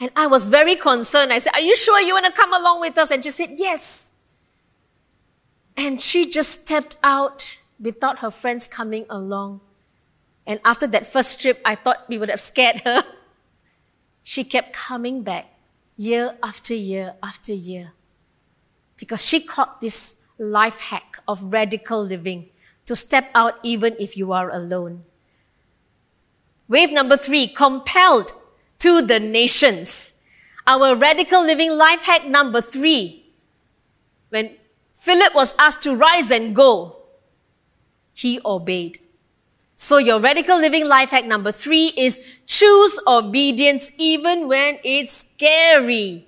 And 0.00 0.10
I 0.16 0.26
was 0.26 0.48
very 0.48 0.76
concerned. 0.76 1.32
I 1.32 1.38
said, 1.38 1.54
Are 1.54 1.60
you 1.60 1.76
sure 1.76 2.00
you 2.00 2.14
want 2.14 2.26
to 2.26 2.32
come 2.32 2.52
along 2.52 2.80
with 2.80 2.98
us? 2.98 3.10
And 3.10 3.22
she 3.22 3.30
said, 3.30 3.50
Yes. 3.54 4.16
And 5.76 6.00
she 6.00 6.28
just 6.28 6.62
stepped 6.62 6.96
out 7.02 7.58
without 7.80 8.18
her 8.18 8.30
friends 8.30 8.66
coming 8.66 9.06
along. 9.08 9.60
And 10.46 10.60
after 10.64 10.86
that 10.88 11.06
first 11.06 11.40
trip, 11.40 11.60
I 11.64 11.74
thought 11.74 12.08
we 12.08 12.18
would 12.18 12.28
have 12.28 12.40
scared 12.40 12.80
her. 12.80 13.02
She 14.24 14.44
kept 14.44 14.72
coming 14.72 15.24
back 15.24 15.46
year 15.96 16.36
after 16.42 16.74
year 16.74 17.14
after 17.22 17.52
year 17.52 17.92
because 18.96 19.26
she 19.26 19.40
caught 19.44 19.80
this 19.80 20.26
life 20.38 20.80
hack 20.80 21.18
of 21.26 21.52
radical 21.52 22.04
living 22.04 22.50
to 22.86 22.94
step 22.94 23.30
out 23.34 23.58
even 23.64 23.96
if 23.98 24.16
you 24.16 24.32
are 24.32 24.48
alone. 24.48 25.02
Wave 26.72 26.90
number 26.90 27.18
three, 27.18 27.48
compelled 27.48 28.32
to 28.78 29.02
the 29.02 29.20
nations. 29.20 30.22
Our 30.66 30.96
radical 30.96 31.44
living 31.44 31.70
life 31.70 32.06
hack 32.06 32.26
number 32.26 32.62
three. 32.62 33.26
When 34.30 34.56
Philip 34.90 35.34
was 35.34 35.54
asked 35.58 35.82
to 35.82 35.94
rise 35.94 36.30
and 36.30 36.56
go, 36.56 36.96
he 38.14 38.40
obeyed. 38.42 38.98
So 39.76 39.98
your 39.98 40.18
radical 40.18 40.58
living 40.58 40.86
life 40.88 41.10
hack 41.10 41.26
number 41.26 41.52
three 41.52 41.92
is 41.94 42.40
choose 42.46 42.98
obedience 43.06 43.92
even 43.98 44.48
when 44.48 44.78
it's 44.82 45.12
scary. 45.12 46.26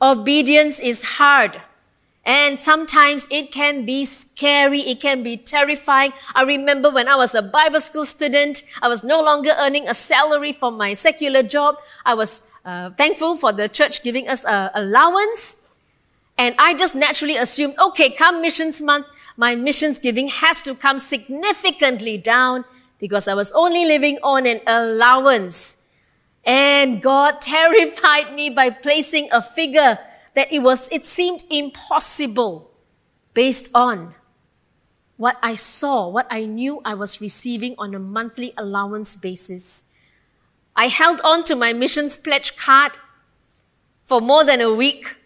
Obedience 0.00 0.78
is 0.78 1.02
hard. 1.18 1.60
And 2.26 2.58
sometimes 2.58 3.28
it 3.30 3.52
can 3.52 3.84
be 3.84 4.04
scary. 4.04 4.80
It 4.80 5.00
can 5.00 5.22
be 5.22 5.36
terrifying. 5.36 6.12
I 6.34 6.42
remember 6.44 6.90
when 6.90 7.06
I 7.06 7.16
was 7.16 7.34
a 7.34 7.42
Bible 7.42 7.80
school 7.80 8.06
student, 8.06 8.62
I 8.80 8.88
was 8.88 9.04
no 9.04 9.22
longer 9.22 9.54
earning 9.58 9.88
a 9.88 9.94
salary 9.94 10.52
from 10.52 10.78
my 10.78 10.94
secular 10.94 11.42
job. 11.42 11.76
I 12.06 12.14
was 12.14 12.50
uh, 12.64 12.90
thankful 12.90 13.36
for 13.36 13.52
the 13.52 13.68
church 13.68 14.02
giving 14.02 14.28
us 14.28 14.44
an 14.44 14.70
allowance. 14.74 15.78
And 16.38 16.54
I 16.58 16.74
just 16.74 16.94
naturally 16.94 17.36
assumed, 17.36 17.74
okay, 17.78 18.10
come 18.10 18.40
missions 18.40 18.80
month, 18.80 19.06
my 19.36 19.54
missions 19.54 19.98
giving 19.98 20.28
has 20.28 20.62
to 20.62 20.74
come 20.74 20.98
significantly 20.98 22.18
down 22.18 22.64
because 22.98 23.28
I 23.28 23.34
was 23.34 23.52
only 23.52 23.84
living 23.84 24.18
on 24.22 24.46
an 24.46 24.60
allowance. 24.66 25.86
And 26.46 27.02
God 27.02 27.40
terrified 27.42 28.32
me 28.34 28.48
by 28.50 28.70
placing 28.70 29.28
a 29.30 29.42
figure 29.42 29.98
that 30.34 30.52
it 30.52 30.60
was, 30.60 30.88
it 30.90 31.04
seemed 31.04 31.44
impossible 31.50 32.70
based 33.32 33.70
on 33.74 34.14
what 35.16 35.38
I 35.42 35.54
saw, 35.54 36.08
what 36.08 36.26
I 36.30 36.44
knew 36.44 36.80
I 36.84 36.94
was 36.94 37.20
receiving 37.20 37.74
on 37.78 37.94
a 37.94 37.98
monthly 37.98 38.52
allowance 38.56 39.16
basis. 39.16 39.92
I 40.74 40.86
held 40.88 41.20
on 41.22 41.44
to 41.44 41.56
my 41.56 41.72
missions 41.72 42.16
pledge 42.16 42.56
card 42.56 42.98
for 44.02 44.20
more 44.20 44.44
than 44.44 44.60
a 44.60 44.74
week, 44.74 45.16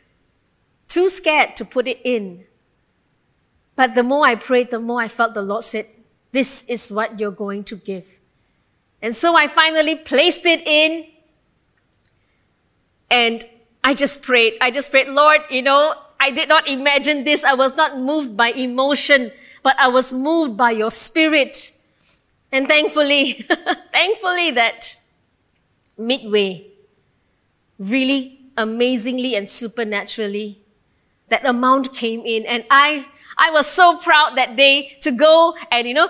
too 0.89 1.09
scared 1.09 1.57
to 1.57 1.65
put 1.65 1.89
it 1.89 2.01
in. 2.05 2.45
But 3.77 3.95
the 3.95 4.03
more 4.03 4.27
I 4.27 4.35
prayed, 4.35 4.71
the 4.71 4.81
more 4.81 5.01
I 5.01 5.09
felt 5.09 5.35
the 5.35 5.43
Lord 5.43 5.63
said, 5.63 5.87
This 6.33 6.69
is 6.69 6.91
what 6.93 7.19
you're 7.19 7.31
going 7.31 7.65
to 7.65 7.77
give. 7.77 8.21
And 9.01 9.15
so 9.15 9.37
I 9.37 9.47
finally 9.47 9.97
placed 9.97 10.45
it 10.45 10.67
in 10.67 11.07
and 13.11 13.45
I 13.89 13.95
just 13.95 14.23
prayed. 14.23 14.53
I 14.61 14.71
just 14.71 14.91
prayed, 14.91 15.09
Lord, 15.09 15.41
you 15.49 15.63
know, 15.63 15.95
I 16.21 16.31
did 16.31 16.47
not 16.47 16.69
imagine 16.69 17.25
this. 17.25 17.43
I 17.43 17.55
was 17.55 17.75
not 17.75 17.97
moved 17.97 18.37
by 18.37 18.49
emotion, 18.49 19.33
but 19.63 19.77
I 19.79 19.89
was 19.89 20.13
moved 20.13 20.59
by 20.59 20.73
your 20.73 20.91
spirit. 20.91 21.73
And 22.53 22.69
thankfully, 22.69 23.47
thankfully 23.93 24.51
that 24.51 24.95
midway, 25.97 26.67
really 27.79 28.39
amazingly 28.59 29.35
and 29.35 29.49
supernaturally, 29.49 30.61
that 31.31 31.47
amount 31.47 31.95
came 31.95 32.21
in 32.27 32.45
and 32.45 32.67
I, 32.69 33.07
I 33.39 33.51
was 33.53 33.67
so 33.67 33.97
proud 33.97 34.37
that 34.37 34.57
day 34.57 34.87
to 35.01 35.13
go 35.13 35.55
and, 35.71 35.87
you 35.87 35.95
know, 35.95 36.09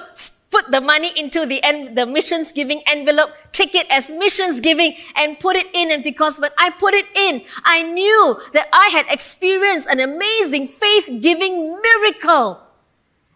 put 0.51 0.71
the 0.71 0.81
money 0.81 1.13
into 1.15 1.45
the 1.45 1.63
en- 1.63 1.95
the 1.95 2.07
missions 2.07 2.53
giving 2.53 2.83
envelope, 2.87 3.31
take 3.53 3.75
it 3.75 3.87
as 3.91 4.11
missions 4.11 4.61
giving 4.61 4.95
and 5.15 5.39
put 5.39 5.55
it 5.55 5.67
in. 5.75 5.91
And 5.91 6.03
because 6.03 6.41
when 6.41 6.51
I 6.59 6.71
put 6.71 6.95
it 6.95 7.07
in, 7.15 7.43
I 7.65 7.83
knew 7.83 8.41
that 8.55 8.67
I 8.73 8.89
had 8.93 9.07
experienced 9.11 9.89
an 9.89 10.01
amazing 10.01 10.67
faith 10.69 11.21
giving 11.21 11.79
miracle. 11.81 12.61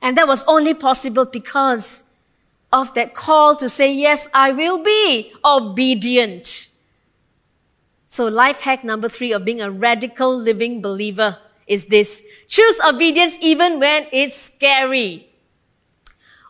And 0.00 0.16
that 0.16 0.26
was 0.26 0.42
only 0.48 0.74
possible 0.74 1.26
because 1.26 2.10
of 2.72 2.94
that 2.94 3.14
call 3.14 3.54
to 3.56 3.68
say, 3.68 3.92
yes, 3.92 4.30
I 4.34 4.52
will 4.52 4.82
be 4.82 5.32
obedient. 5.44 6.68
So 8.06 8.26
life 8.26 8.62
hack 8.62 8.84
number 8.84 9.08
three 9.08 9.32
of 9.32 9.44
being 9.44 9.60
a 9.60 9.70
radical 9.70 10.36
living 10.36 10.80
believer 10.82 11.38
is 11.72 11.86
this. 11.86 12.28
Choose 12.48 12.80
obedience 12.86 13.38
even 13.40 13.80
when 13.80 14.06
it's 14.12 14.36
scary. 14.36 15.28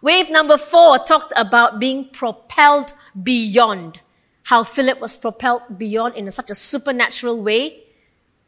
Wave 0.02 0.30
number 0.30 0.58
four 0.58 0.98
talked 0.98 1.32
about 1.36 1.78
being 1.78 2.08
propelled 2.10 2.92
beyond. 3.22 4.00
How 4.44 4.64
Philip 4.64 5.00
was 5.00 5.14
propelled 5.14 5.78
beyond 5.78 6.16
in 6.16 6.28
such 6.32 6.50
a 6.50 6.56
supernatural 6.56 7.40
way. 7.40 7.84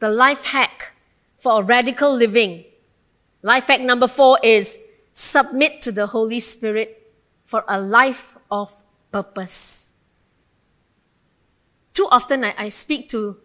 The 0.01 0.11
life 0.11 0.47
hack 0.47 0.97
for 1.37 1.61
a 1.61 1.65
radical 1.65 2.13
living. 2.13 2.65
Life 3.43 3.69
hack 3.69 3.81
number 3.81 4.09
four 4.09 4.39
is 4.43 4.83
submit 5.13 5.81
to 5.83 5.93
the 5.93 6.09
Holy 6.09 6.41
Spirit 6.41 7.13
for 7.45 7.65
a 7.69 7.81
life 7.81 8.37
of 8.51 8.83
purpose. 9.13 10.03
Too 11.93 12.09
often 12.11 12.43
I, 12.43 12.55
I 12.59 12.69
speak 12.71 13.09
to 13.11 13.39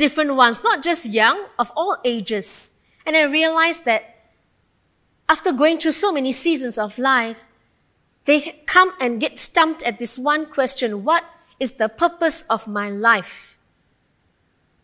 different 0.00 0.34
ones, 0.34 0.64
not 0.64 0.82
just 0.82 1.12
young, 1.12 1.44
of 1.58 1.70
all 1.76 1.98
ages. 2.04 2.82
And 3.04 3.14
I 3.14 3.24
realized 3.24 3.84
that 3.84 4.32
after 5.28 5.52
going 5.52 5.76
through 5.76 5.92
so 5.92 6.10
many 6.10 6.32
seasons 6.32 6.78
of 6.78 6.98
life, 6.98 7.46
they 8.24 8.62
come 8.64 8.94
and 8.98 9.20
get 9.20 9.38
stumped 9.38 9.82
at 9.82 9.98
this 9.98 10.18
one 10.18 10.46
question 10.46 11.04
What 11.04 11.24
is 11.60 11.72
the 11.72 11.88
purpose 11.88 12.48
of 12.48 12.66
my 12.66 12.88
life? 12.88 13.58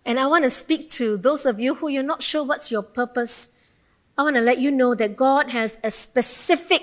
And 0.05 0.21
I 0.21 0.27
want 0.27 0.45
to 0.45 0.51
speak 0.51 0.89
to 1.01 1.17
those 1.17 1.47
of 1.47 1.59
you 1.59 1.75
who 1.77 1.89
you're 1.89 2.05
not 2.05 2.23
sure 2.23 2.45
what's 2.45 2.71
your 2.71 2.83
purpose. 2.83 3.75
I 4.19 4.23
want 4.23 4.37
to 4.37 4.43
let 4.43 4.59
you 4.59 4.71
know 4.71 4.95
that 4.95 5.17
God 5.17 5.51
has 5.51 5.81
a 5.83 5.91
specific 5.91 6.83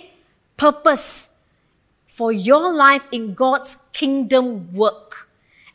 purpose 0.58 1.39
for 2.06 2.32
your 2.32 2.74
life 2.74 3.08
in 3.12 3.34
God's 3.34 3.89
kingdom 3.93 4.74
work. 4.74 5.30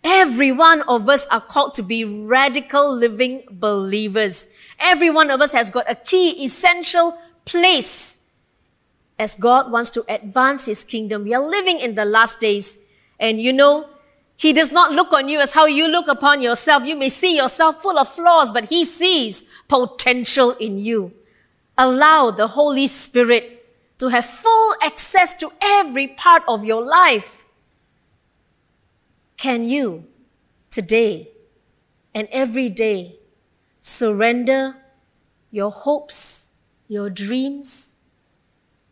Every 0.05 0.53
one 0.53 0.83
of 0.83 1.09
us 1.09 1.27
are 1.29 1.41
called 1.41 1.75
to 1.75 1.83
be 1.83 2.05
radical 2.05 2.95
living 2.95 3.45
believers. 3.51 4.55
Every 4.79 5.11
one 5.11 5.31
of 5.31 5.41
us 5.41 5.53
has 5.53 5.71
got 5.71 5.91
a 5.91 5.95
key, 5.95 6.45
essential 6.45 7.19
place 7.45 8.29
as 9.19 9.35
God 9.35 9.73
wants 9.73 9.91
to 9.91 10.05
advance 10.09 10.67
His 10.67 10.85
kingdom. 10.85 11.25
We 11.25 11.35
are 11.35 11.43
living 11.43 11.81
in 11.81 11.95
the 11.95 12.05
last 12.05 12.41
days. 12.41 12.89
And 13.19 13.41
you 13.41 13.53
know, 13.53 13.89
He 14.37 14.53
does 14.53 14.71
not 14.71 14.93
look 14.93 15.13
on 15.13 15.29
you 15.29 15.41
as 15.41 15.55
how 15.55 15.67
you 15.67 15.89
look 15.89 16.07
upon 16.07 16.41
yourself. 16.41 16.85
You 16.85 16.97
may 16.97 17.09
see 17.09 17.37
yourself 17.37 17.83
full 17.83 17.99
of 17.99 18.09
flaws, 18.09 18.53
but 18.53 18.65
He 18.65 18.85
sees 18.85 19.53
potential 19.69 20.53
in 20.53 20.79
you. 20.79 21.13
Allow 21.77 22.31
the 22.31 22.47
Holy 22.47 22.87
Spirit 22.87 23.67
to 23.99 24.09
have 24.09 24.25
full 24.25 24.75
access 24.81 25.35
to 25.35 25.51
every 25.61 26.07
part 26.07 26.45
of 26.47 26.65
your 26.65 26.85
life. 26.85 27.45
Can 29.39 29.69
you 29.69 30.05
today 30.69 31.31
and 32.13 32.27
every 32.33 32.69
day 32.69 33.15
surrender 33.79 34.75
your 35.53 35.71
hopes, 35.71 36.59
your 36.89 37.09
dreams, 37.09 38.03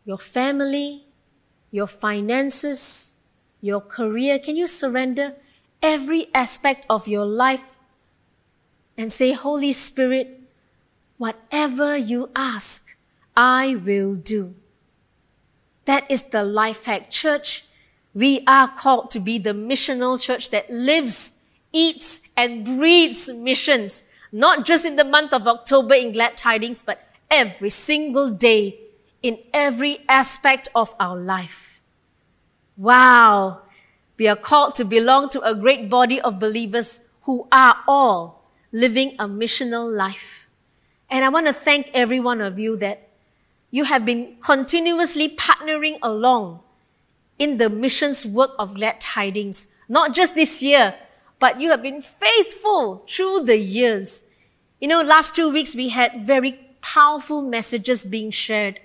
your 0.05 0.17
family, 0.17 1.03
your 1.69 1.85
finances, 1.85 3.25
your 3.59 3.81
career? 3.81 4.39
Can 4.39 4.55
you 4.55 4.67
surrender 4.67 5.33
every 5.83 6.27
aspect 6.33 6.85
of 6.89 7.09
your 7.09 7.25
life 7.25 7.77
and 8.97 9.11
say, 9.11 9.33
Holy 9.33 9.73
Spirit, 9.73 10.39
whatever 11.17 11.97
you 11.97 12.29
ask, 12.33 12.97
I 13.35 13.75
will 13.75 14.15
do? 14.15 14.55
That 15.83 16.09
is 16.09 16.29
the 16.29 16.43
life 16.43 16.85
hack. 16.85 17.09
Church, 17.09 17.66
We 18.17 18.41
are 18.47 18.67
called 18.67 19.11
to 19.11 19.19
be 19.19 19.37
the 19.37 19.53
missional 19.53 20.19
church 20.19 20.49
that 20.49 20.71
lives, 20.71 21.45
eats, 21.71 22.27
and 22.35 22.65
breathes 22.65 23.31
missions, 23.31 24.11
not 24.31 24.65
just 24.65 24.87
in 24.87 24.95
the 24.95 25.03
month 25.03 25.33
of 25.33 25.47
October 25.47 25.93
in 25.93 26.13
Glad 26.13 26.35
Tidings, 26.35 26.81
but 26.81 26.99
every 27.29 27.69
single 27.69 28.31
day 28.31 28.79
in 29.21 29.37
every 29.53 29.99
aspect 30.09 30.67
of 30.73 30.95
our 30.99 31.15
life. 31.15 31.83
Wow! 32.75 33.61
We 34.17 34.27
are 34.27 34.35
called 34.35 34.73
to 34.75 34.83
belong 34.83 35.29
to 35.29 35.41
a 35.41 35.53
great 35.53 35.87
body 35.87 36.19
of 36.19 36.39
believers 36.39 37.13
who 37.29 37.47
are 37.51 37.77
all 37.87 38.49
living 38.71 39.15
a 39.19 39.27
missional 39.27 39.95
life. 39.95 40.49
And 41.07 41.23
I 41.23 41.29
want 41.29 41.45
to 41.45 41.53
thank 41.53 41.91
every 41.93 42.19
one 42.19 42.41
of 42.41 42.57
you 42.57 42.77
that 42.77 43.09
you 43.69 43.83
have 43.83 44.05
been 44.05 44.37
continuously 44.41 45.35
partnering 45.35 45.99
along 46.01 46.61
in 47.39 47.57
the 47.57 47.69
missions 47.69 48.25
work 48.25 48.51
of 48.57 48.75
glad 48.75 48.99
tidings. 48.99 49.75
Not 49.87 50.13
just 50.13 50.35
this 50.35 50.61
year, 50.61 50.95
but 51.39 51.59
you 51.61 51.69
have 51.69 51.81
been 51.81 52.01
faithful 52.01 53.05
through 53.07 53.41
the 53.41 53.57
years. 53.57 54.31
You 54.79 54.87
know, 54.87 55.01
last 55.01 55.35
two 55.35 55.51
weeks 55.51 55.75
we 55.75 55.89
had 55.89 56.25
very 56.25 56.59
powerful 56.81 57.41
messages 57.41 58.05
being 58.05 58.31
shared. 58.31 58.79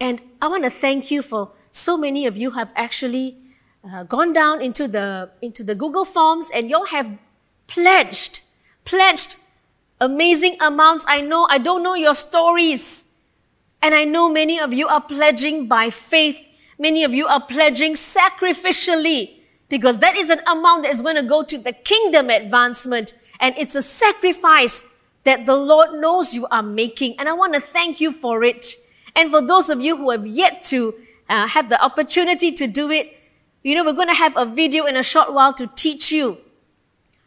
And 0.00 0.20
I 0.40 0.48
want 0.48 0.64
to 0.64 0.70
thank 0.70 1.10
you 1.10 1.22
for 1.22 1.52
so 1.70 1.96
many 1.96 2.26
of 2.26 2.36
you 2.36 2.52
have 2.52 2.72
actually 2.76 3.36
uh, 3.84 4.04
gone 4.04 4.32
down 4.32 4.60
into 4.60 4.88
the, 4.88 5.30
into 5.40 5.62
the 5.64 5.74
Google 5.74 6.04
Forms 6.04 6.50
and 6.54 6.68
you 6.68 6.76
all 6.76 6.86
have 6.86 7.18
pledged, 7.66 8.40
pledged 8.84 9.36
amazing 10.00 10.56
amounts. 10.60 11.04
I 11.08 11.20
know, 11.20 11.46
I 11.48 11.58
don't 11.58 11.82
know 11.82 11.94
your 11.94 12.14
stories. 12.14 13.15
And 13.82 13.94
I 13.94 14.04
know 14.04 14.28
many 14.28 14.58
of 14.58 14.72
you 14.72 14.88
are 14.88 15.00
pledging 15.00 15.68
by 15.68 15.90
faith. 15.90 16.48
Many 16.78 17.04
of 17.04 17.14
you 17.14 17.26
are 17.26 17.44
pledging 17.44 17.94
sacrificially 17.94 19.38
because 19.68 19.98
that 19.98 20.16
is 20.16 20.30
an 20.30 20.40
amount 20.46 20.84
that 20.84 20.92
is 20.92 21.02
going 21.02 21.16
to 21.16 21.22
go 21.22 21.42
to 21.42 21.58
the 21.58 21.72
kingdom 21.72 22.30
advancement. 22.30 23.12
And 23.40 23.54
it's 23.58 23.74
a 23.74 23.82
sacrifice 23.82 25.00
that 25.24 25.46
the 25.46 25.56
Lord 25.56 26.00
knows 26.00 26.34
you 26.34 26.46
are 26.50 26.62
making. 26.62 27.18
And 27.18 27.28
I 27.28 27.32
want 27.32 27.54
to 27.54 27.60
thank 27.60 28.00
you 28.00 28.12
for 28.12 28.44
it. 28.44 28.74
And 29.14 29.30
for 29.30 29.42
those 29.42 29.70
of 29.70 29.80
you 29.80 29.96
who 29.96 30.10
have 30.10 30.26
yet 30.26 30.60
to 30.66 30.94
uh, 31.28 31.48
have 31.48 31.68
the 31.68 31.82
opportunity 31.82 32.50
to 32.52 32.66
do 32.66 32.90
it, 32.90 33.16
you 33.62 33.74
know, 33.74 33.84
we're 33.84 33.94
going 33.94 34.08
to 34.08 34.14
have 34.14 34.36
a 34.36 34.46
video 34.46 34.84
in 34.84 34.96
a 34.96 35.02
short 35.02 35.32
while 35.32 35.52
to 35.54 35.66
teach 35.74 36.12
you 36.12 36.38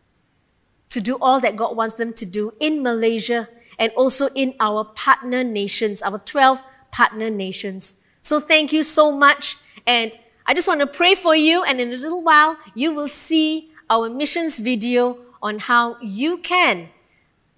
to 0.90 1.00
do 1.00 1.18
all 1.20 1.40
that 1.40 1.56
God 1.56 1.76
wants 1.76 1.94
them 1.96 2.12
to 2.14 2.26
do 2.26 2.54
in 2.60 2.82
Malaysia 2.82 3.48
and 3.78 3.92
also 3.92 4.28
in 4.34 4.54
our 4.60 4.84
partner 4.84 5.44
nations, 5.44 6.02
our 6.02 6.18
12 6.18 6.62
partner 6.90 7.28
nations. 7.28 8.06
So 8.20 8.40
thank 8.40 8.72
you 8.72 8.82
so 8.82 9.12
much. 9.12 9.56
And 9.86 10.16
I 10.46 10.54
just 10.54 10.68
want 10.68 10.80
to 10.80 10.86
pray 10.86 11.14
for 11.14 11.36
you. 11.36 11.62
And 11.62 11.80
in 11.80 11.92
a 11.92 11.96
little 11.96 12.22
while, 12.22 12.56
you 12.74 12.94
will 12.94 13.08
see 13.08 13.70
our 13.90 14.08
missions 14.08 14.58
video 14.58 15.18
on 15.42 15.58
how 15.58 15.98
you 16.00 16.38
can 16.38 16.88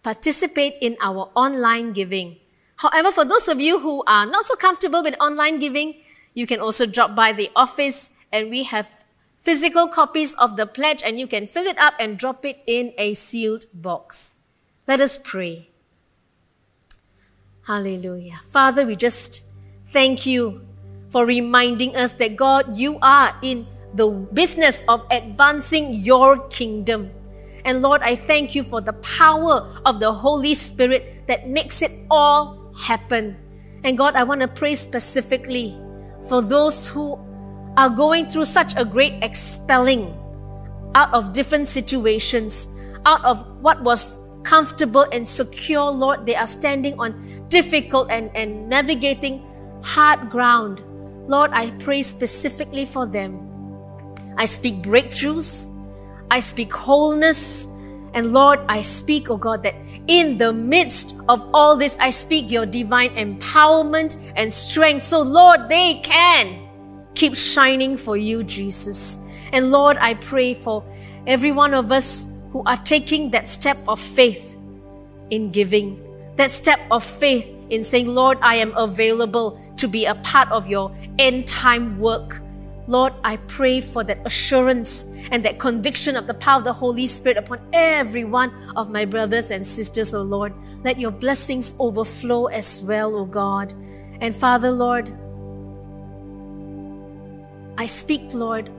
participate 0.02 0.74
in 0.80 0.96
our 1.00 1.30
online 1.34 1.92
giving. 1.92 2.36
However, 2.76 3.10
for 3.10 3.24
those 3.24 3.48
of 3.48 3.60
you 3.60 3.78
who 3.78 4.02
are 4.06 4.26
not 4.26 4.44
so 4.44 4.54
comfortable 4.56 5.02
with 5.02 5.14
online 5.20 5.58
giving, 5.58 5.94
you 6.38 6.46
can 6.46 6.60
also 6.60 6.86
drop 6.86 7.16
by 7.16 7.32
the 7.32 7.50
office 7.56 8.16
and 8.30 8.48
we 8.48 8.62
have 8.62 9.02
physical 9.38 9.88
copies 9.88 10.36
of 10.36 10.56
the 10.56 10.66
pledge 10.66 11.02
and 11.02 11.18
you 11.18 11.26
can 11.26 11.48
fill 11.48 11.66
it 11.66 11.76
up 11.78 11.94
and 11.98 12.16
drop 12.16 12.46
it 12.46 12.62
in 12.64 12.94
a 12.96 13.12
sealed 13.14 13.64
box. 13.74 14.46
Let 14.86 15.00
us 15.00 15.18
pray. 15.18 15.68
Hallelujah. 17.66 18.38
Father, 18.44 18.86
we 18.86 18.94
just 18.94 19.50
thank 19.90 20.26
you 20.26 20.62
for 21.10 21.26
reminding 21.26 21.96
us 21.96 22.12
that 22.22 22.36
God, 22.36 22.76
you 22.76 23.00
are 23.02 23.34
in 23.42 23.66
the 23.94 24.06
business 24.32 24.84
of 24.86 25.04
advancing 25.10 25.92
your 25.92 26.46
kingdom. 26.54 27.10
And 27.64 27.82
Lord, 27.82 28.02
I 28.02 28.14
thank 28.14 28.54
you 28.54 28.62
for 28.62 28.80
the 28.80 28.92
power 29.02 29.66
of 29.84 29.98
the 29.98 30.12
Holy 30.12 30.54
Spirit 30.54 31.26
that 31.26 31.48
makes 31.48 31.82
it 31.82 31.90
all 32.08 32.72
happen. 32.78 33.36
And 33.82 33.98
God, 33.98 34.14
I 34.14 34.22
want 34.22 34.42
to 34.42 34.48
pray 34.48 34.76
specifically 34.76 35.76
for 36.28 36.42
those 36.42 36.88
who 36.88 37.18
are 37.76 37.88
going 37.88 38.26
through 38.26 38.44
such 38.44 38.76
a 38.76 38.84
great 38.84 39.22
expelling 39.22 40.14
out 40.94 41.12
of 41.12 41.32
different 41.32 41.68
situations, 41.68 42.78
out 43.06 43.24
of 43.24 43.46
what 43.62 43.82
was 43.82 44.26
comfortable 44.42 45.06
and 45.12 45.26
secure, 45.26 45.90
Lord. 45.90 46.26
They 46.26 46.34
are 46.34 46.46
standing 46.46 46.98
on 46.98 47.22
difficult 47.48 48.10
and, 48.10 48.34
and 48.36 48.68
navigating 48.68 49.44
hard 49.82 50.30
ground. 50.30 50.82
Lord, 51.28 51.50
I 51.52 51.70
pray 51.78 52.02
specifically 52.02 52.84
for 52.84 53.06
them. 53.06 53.44
I 54.36 54.46
speak 54.46 54.82
breakthroughs. 54.82 55.74
I 56.30 56.40
speak 56.40 56.72
wholeness. 56.72 57.77
And 58.14 58.32
Lord, 58.32 58.60
I 58.68 58.80
speak, 58.80 59.30
oh 59.30 59.36
God, 59.36 59.62
that 59.62 59.74
in 60.06 60.38
the 60.38 60.52
midst 60.52 61.20
of 61.28 61.48
all 61.52 61.76
this, 61.76 61.98
I 61.98 62.10
speak 62.10 62.50
your 62.50 62.66
divine 62.66 63.14
empowerment 63.16 64.16
and 64.36 64.52
strength. 64.52 65.02
So, 65.02 65.20
Lord, 65.20 65.68
they 65.68 66.00
can 66.02 66.68
keep 67.14 67.34
shining 67.34 67.96
for 67.96 68.16
you, 68.16 68.42
Jesus. 68.44 69.30
And 69.52 69.70
Lord, 69.70 69.96
I 69.98 70.14
pray 70.14 70.54
for 70.54 70.84
every 71.26 71.52
one 71.52 71.74
of 71.74 71.92
us 71.92 72.38
who 72.50 72.62
are 72.64 72.76
taking 72.78 73.30
that 73.30 73.48
step 73.48 73.76
of 73.86 74.00
faith 74.00 74.56
in 75.30 75.50
giving, 75.50 76.00
that 76.36 76.50
step 76.50 76.80
of 76.90 77.04
faith 77.04 77.54
in 77.70 77.84
saying, 77.84 78.08
Lord, 78.08 78.38
I 78.40 78.56
am 78.56 78.72
available 78.76 79.60
to 79.76 79.86
be 79.86 80.06
a 80.06 80.14
part 80.16 80.50
of 80.50 80.66
your 80.66 80.94
end 81.18 81.46
time 81.46 81.98
work. 81.98 82.40
Lord, 82.86 83.12
I 83.22 83.36
pray 83.48 83.80
for 83.80 84.02
that 84.04 84.18
assurance 84.24 85.17
and 85.32 85.44
that 85.44 85.58
conviction 85.58 86.16
of 86.16 86.26
the 86.26 86.34
power 86.34 86.58
of 86.58 86.64
the 86.64 86.72
Holy 86.72 87.06
Spirit 87.06 87.38
upon 87.38 87.60
every 87.72 88.24
one 88.24 88.52
of 88.76 88.90
my 88.90 89.04
brothers 89.04 89.50
and 89.50 89.66
sisters, 89.66 90.14
O 90.14 90.22
Lord. 90.22 90.54
Let 90.84 91.00
your 91.00 91.12
blessings 91.12 91.76
overflow 91.80 92.46
as 92.46 92.84
well, 92.86 93.16
O 93.16 93.24
God. 93.26 93.74
And 94.20 94.34
Father, 94.36 94.70
Lord, 94.70 95.10
I 97.78 97.86
speak, 97.86 98.34
Lord, 98.34 98.70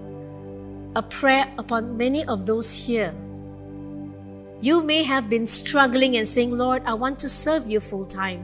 a 0.96 1.04
prayer 1.04 1.48
upon 1.58 1.98
many 1.98 2.26
of 2.26 2.46
those 2.46 2.74
here 2.76 3.14
You 4.62 4.84
may 4.84 5.04
have 5.04 5.30
been 5.30 5.48
struggling 5.48 6.18
and 6.18 6.28
saying, 6.28 6.58
Lord, 6.58 6.84
I 6.86 6.94
want 6.96 7.20
to 7.20 7.30
serve 7.30 7.68
you 7.68 7.80
full 7.80 8.06
time. 8.06 8.44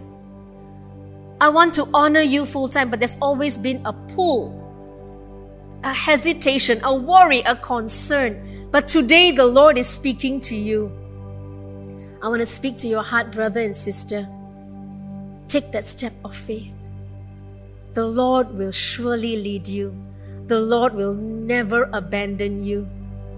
I 1.41 1.49
want 1.49 1.73
to 1.75 1.87
honor 1.93 2.21
you 2.21 2.45
full 2.45 2.67
time, 2.67 2.89
but 2.89 2.99
there's 2.99 3.17
always 3.21 3.57
been 3.57 3.81
a 3.85 3.93
pull, 3.93 4.64
a 5.85 5.93
hesitation, 5.93 6.79
a 6.83 6.93
worry, 6.93 7.41
a 7.41 7.55
concern. 7.55 8.41
But 8.71 8.87
today 8.87 9.31
the 9.31 9.45
Lord 9.45 9.77
is 9.77 9.87
speaking 9.87 10.39
to 10.41 10.55
you. 10.55 10.91
I 12.23 12.27
want 12.27 12.39
to 12.39 12.45
speak 12.45 12.75
to 12.77 12.87
your 12.87 13.03
heart, 13.03 13.31
brother 13.31 13.61
and 13.61 13.75
sister. 13.75 14.27
Take 15.47 15.71
that 15.71 15.85
step 15.85 16.13
of 16.25 16.35
faith. 16.35 16.75
The 17.93 18.03
Lord 18.05 18.49
will 18.55 18.71
surely 18.71 19.37
lead 19.37 19.67
you. 19.67 19.95
The 20.47 20.59
Lord 20.59 20.95
will 20.95 21.13
never 21.13 21.83
abandon 21.93 22.63
you. 22.63 22.89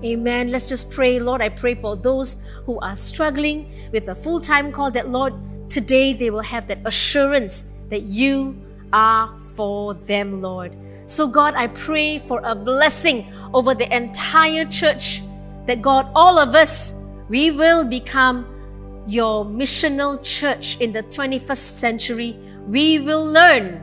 Amen. 0.03 0.49
Let's 0.49 0.69
just 0.69 0.93
pray. 0.93 1.19
Lord, 1.19 1.41
I 1.41 1.49
pray 1.49 1.75
for 1.75 1.97
those 1.97 2.47
who 2.65 2.79
are 2.79 2.95
struggling 2.95 3.69
with 3.91 4.07
a 4.07 4.15
full 4.15 4.39
time 4.39 4.71
call 4.71 4.89
that, 4.91 5.09
Lord, 5.09 5.33
today 5.67 6.13
they 6.13 6.29
will 6.29 6.47
have 6.47 6.65
that 6.67 6.79
assurance 6.85 7.77
that 7.89 8.03
you 8.03 8.55
are 8.93 9.37
for 9.37 9.95
them, 9.95 10.41
Lord. 10.41 10.73
So, 11.07 11.25
God, 11.25 11.53
I 11.55 11.67
pray 11.67 12.19
for 12.19 12.41
a 12.43 12.53
blessing 12.53 13.31
over 13.53 13.73
the 13.73 13.87
entire 13.95 14.65
church 14.65 15.21
that, 15.65 15.81
God, 15.81 16.11
all 16.13 16.37
of 16.37 16.53
us, 16.53 17.01
we 17.29 17.49
will 17.49 17.85
become 17.85 18.45
your 19.07 19.45
missional 19.45 20.21
church 20.21 20.81
in 20.81 20.91
the 20.91 21.03
21st 21.03 21.79
century. 21.79 22.37
We 22.67 22.99
will 22.99 23.23
learn 23.23 23.79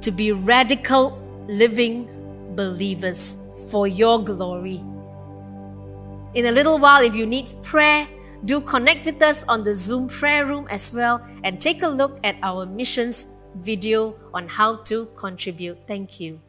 to 0.00 0.10
be 0.10 0.32
radical 0.32 1.16
living 1.46 2.10
believers 2.56 3.48
for 3.70 3.86
your 3.86 4.22
glory. 4.22 4.82
In 6.34 6.46
a 6.46 6.50
little 6.50 6.78
while, 6.78 7.04
if 7.04 7.14
you 7.14 7.24
need 7.24 7.54
prayer, 7.62 8.08
do 8.42 8.60
connect 8.60 9.06
with 9.06 9.22
us 9.22 9.46
on 9.46 9.62
the 9.62 9.72
Zoom 9.72 10.08
prayer 10.08 10.44
room 10.44 10.66
as 10.70 10.92
well 10.92 11.24
and 11.44 11.62
take 11.62 11.82
a 11.82 11.88
look 11.88 12.18
at 12.24 12.34
our 12.42 12.66
missions 12.66 13.35
video 13.56 14.14
on 14.34 14.48
how 14.48 14.76
to 14.76 15.06
contribute. 15.16 15.78
Thank 15.86 16.20
you. 16.20 16.40